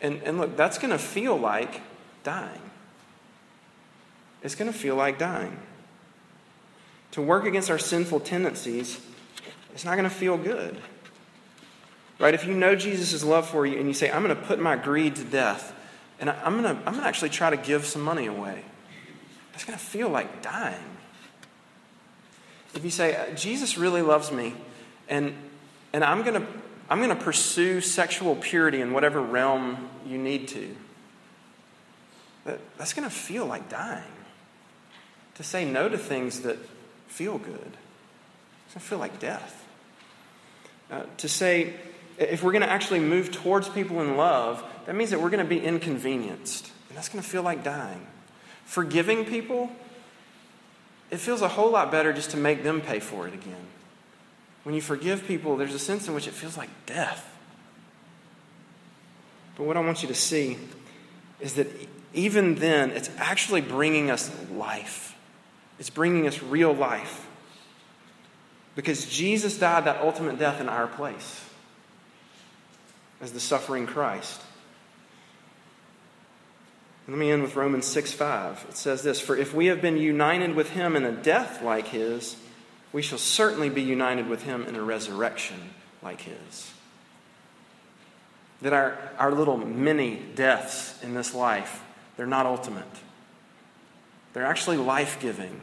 And, 0.00 0.20
and 0.24 0.38
look, 0.38 0.56
that's 0.56 0.78
going 0.78 0.90
to 0.90 0.98
feel 0.98 1.36
like 1.36 1.82
dying 2.24 2.71
it's 4.42 4.54
going 4.54 4.70
to 4.70 4.76
feel 4.76 4.96
like 4.96 5.18
dying. 5.18 5.56
To 7.12 7.22
work 7.22 7.44
against 7.44 7.70
our 7.70 7.78
sinful 7.78 8.20
tendencies, 8.20 9.00
it's 9.72 9.84
not 9.84 9.92
going 9.96 10.08
to 10.08 10.14
feel 10.14 10.36
good. 10.36 10.76
Right? 12.18 12.34
If 12.34 12.46
you 12.46 12.54
know 12.54 12.74
Jesus' 12.74 13.24
love 13.24 13.48
for 13.48 13.66
you 13.66 13.78
and 13.78 13.86
you 13.88 13.94
say, 13.94 14.10
I'm 14.10 14.22
going 14.22 14.36
to 14.36 14.42
put 14.42 14.60
my 14.60 14.76
greed 14.76 15.16
to 15.16 15.24
death 15.24 15.74
and 16.20 16.30
I'm 16.30 16.62
going 16.62 16.76
to, 16.76 16.80
I'm 16.86 16.92
going 16.92 17.00
to 17.00 17.06
actually 17.06 17.30
try 17.30 17.50
to 17.50 17.56
give 17.56 17.84
some 17.84 18.02
money 18.02 18.26
away, 18.26 18.64
it's 19.54 19.64
going 19.64 19.78
to 19.78 19.84
feel 19.84 20.08
like 20.08 20.42
dying. 20.42 20.78
If 22.74 22.84
you 22.84 22.90
say, 22.90 23.16
uh, 23.16 23.34
Jesus 23.34 23.76
really 23.76 24.02
loves 24.02 24.32
me 24.32 24.54
and, 25.08 25.34
and 25.92 26.02
I'm 26.02 26.22
going 26.22 26.40
to, 26.40 26.46
I'm 26.88 26.98
going 26.98 27.16
to 27.16 27.22
pursue 27.24 27.80
sexual 27.80 28.36
purity 28.36 28.80
in 28.80 28.92
whatever 28.92 29.20
realm 29.20 29.88
you 30.06 30.18
need 30.18 30.48
to, 30.48 30.74
that, 32.44 32.60
that's 32.78 32.94
going 32.94 33.08
to 33.08 33.14
feel 33.14 33.46
like 33.46 33.68
dying 33.68 34.02
to 35.42 35.48
say 35.48 35.64
no 35.64 35.88
to 35.88 35.98
things 35.98 36.40
that 36.40 36.56
feel 37.08 37.38
good. 37.38 37.76
It's 38.66 38.74
going 38.74 38.80
to 38.80 38.80
feel 38.80 38.98
like 38.98 39.18
death. 39.18 39.66
Uh, 40.90 41.02
to 41.18 41.28
say, 41.28 41.74
if 42.18 42.42
we're 42.42 42.52
going 42.52 42.62
to 42.62 42.70
actually 42.70 43.00
move 43.00 43.32
towards 43.32 43.68
people 43.68 44.00
in 44.00 44.16
love, 44.16 44.62
that 44.86 44.94
means 44.94 45.10
that 45.10 45.20
we're 45.20 45.30
going 45.30 45.44
to 45.44 45.48
be 45.48 45.60
inconvenienced. 45.60 46.70
And 46.88 46.96
that's 46.96 47.08
going 47.08 47.22
to 47.22 47.28
feel 47.28 47.42
like 47.42 47.64
dying. 47.64 48.06
Forgiving 48.66 49.24
people, 49.24 49.70
it 51.10 51.18
feels 51.18 51.42
a 51.42 51.48
whole 51.48 51.70
lot 51.70 51.90
better 51.90 52.12
just 52.12 52.30
to 52.30 52.36
make 52.36 52.62
them 52.62 52.80
pay 52.80 53.00
for 53.00 53.26
it 53.26 53.34
again. 53.34 53.66
When 54.62 54.74
you 54.74 54.80
forgive 54.80 55.26
people, 55.26 55.56
there's 55.56 55.74
a 55.74 55.78
sense 55.78 56.06
in 56.06 56.14
which 56.14 56.28
it 56.28 56.34
feels 56.34 56.56
like 56.56 56.70
death. 56.86 57.28
But 59.56 59.64
what 59.64 59.76
I 59.76 59.80
want 59.80 60.02
you 60.02 60.08
to 60.08 60.14
see 60.14 60.56
is 61.40 61.54
that 61.54 61.66
even 62.14 62.56
then, 62.56 62.90
it's 62.90 63.10
actually 63.18 63.60
bringing 63.60 64.10
us 64.10 64.30
life. 64.52 65.11
It's 65.78 65.90
bringing 65.90 66.26
us 66.26 66.42
real 66.42 66.72
life. 66.72 67.26
Because 68.74 69.06
Jesus 69.06 69.58
died 69.58 69.84
that 69.84 70.00
ultimate 70.00 70.38
death 70.38 70.60
in 70.60 70.68
our 70.68 70.86
place 70.86 71.44
as 73.20 73.32
the 73.32 73.40
suffering 73.40 73.86
Christ. 73.86 74.40
let 77.06 77.18
me 77.18 77.30
end 77.30 77.42
with 77.42 77.56
Romans 77.56 77.86
6 77.86 78.12
5. 78.12 78.66
It 78.70 78.76
says 78.76 79.02
this 79.02 79.20
For 79.20 79.36
if 79.36 79.54
we 79.54 79.66
have 79.66 79.82
been 79.82 79.96
united 79.96 80.54
with 80.54 80.70
him 80.70 80.96
in 80.96 81.04
a 81.04 81.12
death 81.12 81.62
like 81.62 81.88
his, 81.88 82.36
we 82.92 83.02
shall 83.02 83.18
certainly 83.18 83.68
be 83.68 83.82
united 83.82 84.28
with 84.28 84.42
him 84.42 84.64
in 84.64 84.74
a 84.74 84.82
resurrection 84.82 85.70
like 86.02 86.22
his. 86.22 86.72
That 88.60 88.72
our, 88.72 88.98
our 89.18 89.32
little 89.32 89.56
mini 89.56 90.22
deaths 90.34 91.02
in 91.02 91.14
this 91.14 91.34
life, 91.34 91.82
they're 92.16 92.26
not 92.26 92.46
ultimate. 92.46 92.84
They're 94.32 94.46
actually 94.46 94.78
life 94.78 95.18
giving 95.20 95.60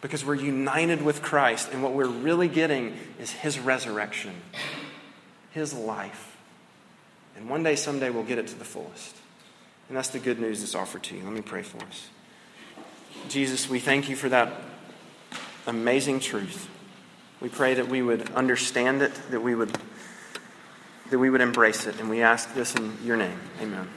because 0.00 0.24
we're 0.24 0.34
united 0.34 1.00
with 1.00 1.22
Christ, 1.22 1.70
and 1.72 1.82
what 1.82 1.92
we're 1.92 2.08
really 2.08 2.48
getting 2.48 2.96
is 3.20 3.30
His 3.30 3.58
resurrection, 3.58 4.34
His 5.52 5.72
life. 5.72 6.36
And 7.36 7.48
one 7.48 7.62
day, 7.62 7.76
someday, 7.76 8.10
we'll 8.10 8.24
get 8.24 8.38
it 8.38 8.48
to 8.48 8.58
the 8.58 8.64
fullest. 8.64 9.16
And 9.88 9.96
that's 9.96 10.08
the 10.08 10.18
good 10.18 10.40
news 10.40 10.60
that's 10.60 10.74
offered 10.74 11.04
to 11.04 11.16
you. 11.16 11.22
Let 11.22 11.32
me 11.32 11.40
pray 11.40 11.62
for 11.62 11.78
us. 11.84 12.08
Jesus, 13.28 13.68
we 13.68 13.78
thank 13.78 14.08
you 14.08 14.16
for 14.16 14.28
that 14.28 14.52
amazing 15.66 16.20
truth. 16.20 16.68
We 17.40 17.48
pray 17.48 17.74
that 17.74 17.88
we 17.88 18.02
would 18.02 18.30
understand 18.30 19.02
it, 19.02 19.12
that 19.30 19.40
we 19.40 19.54
would, 19.54 19.76
that 21.10 21.18
we 21.18 21.30
would 21.30 21.40
embrace 21.40 21.86
it, 21.86 22.00
and 22.00 22.10
we 22.10 22.22
ask 22.22 22.54
this 22.54 22.74
in 22.74 22.96
your 23.04 23.16
name. 23.16 23.38
Amen. 23.60 23.88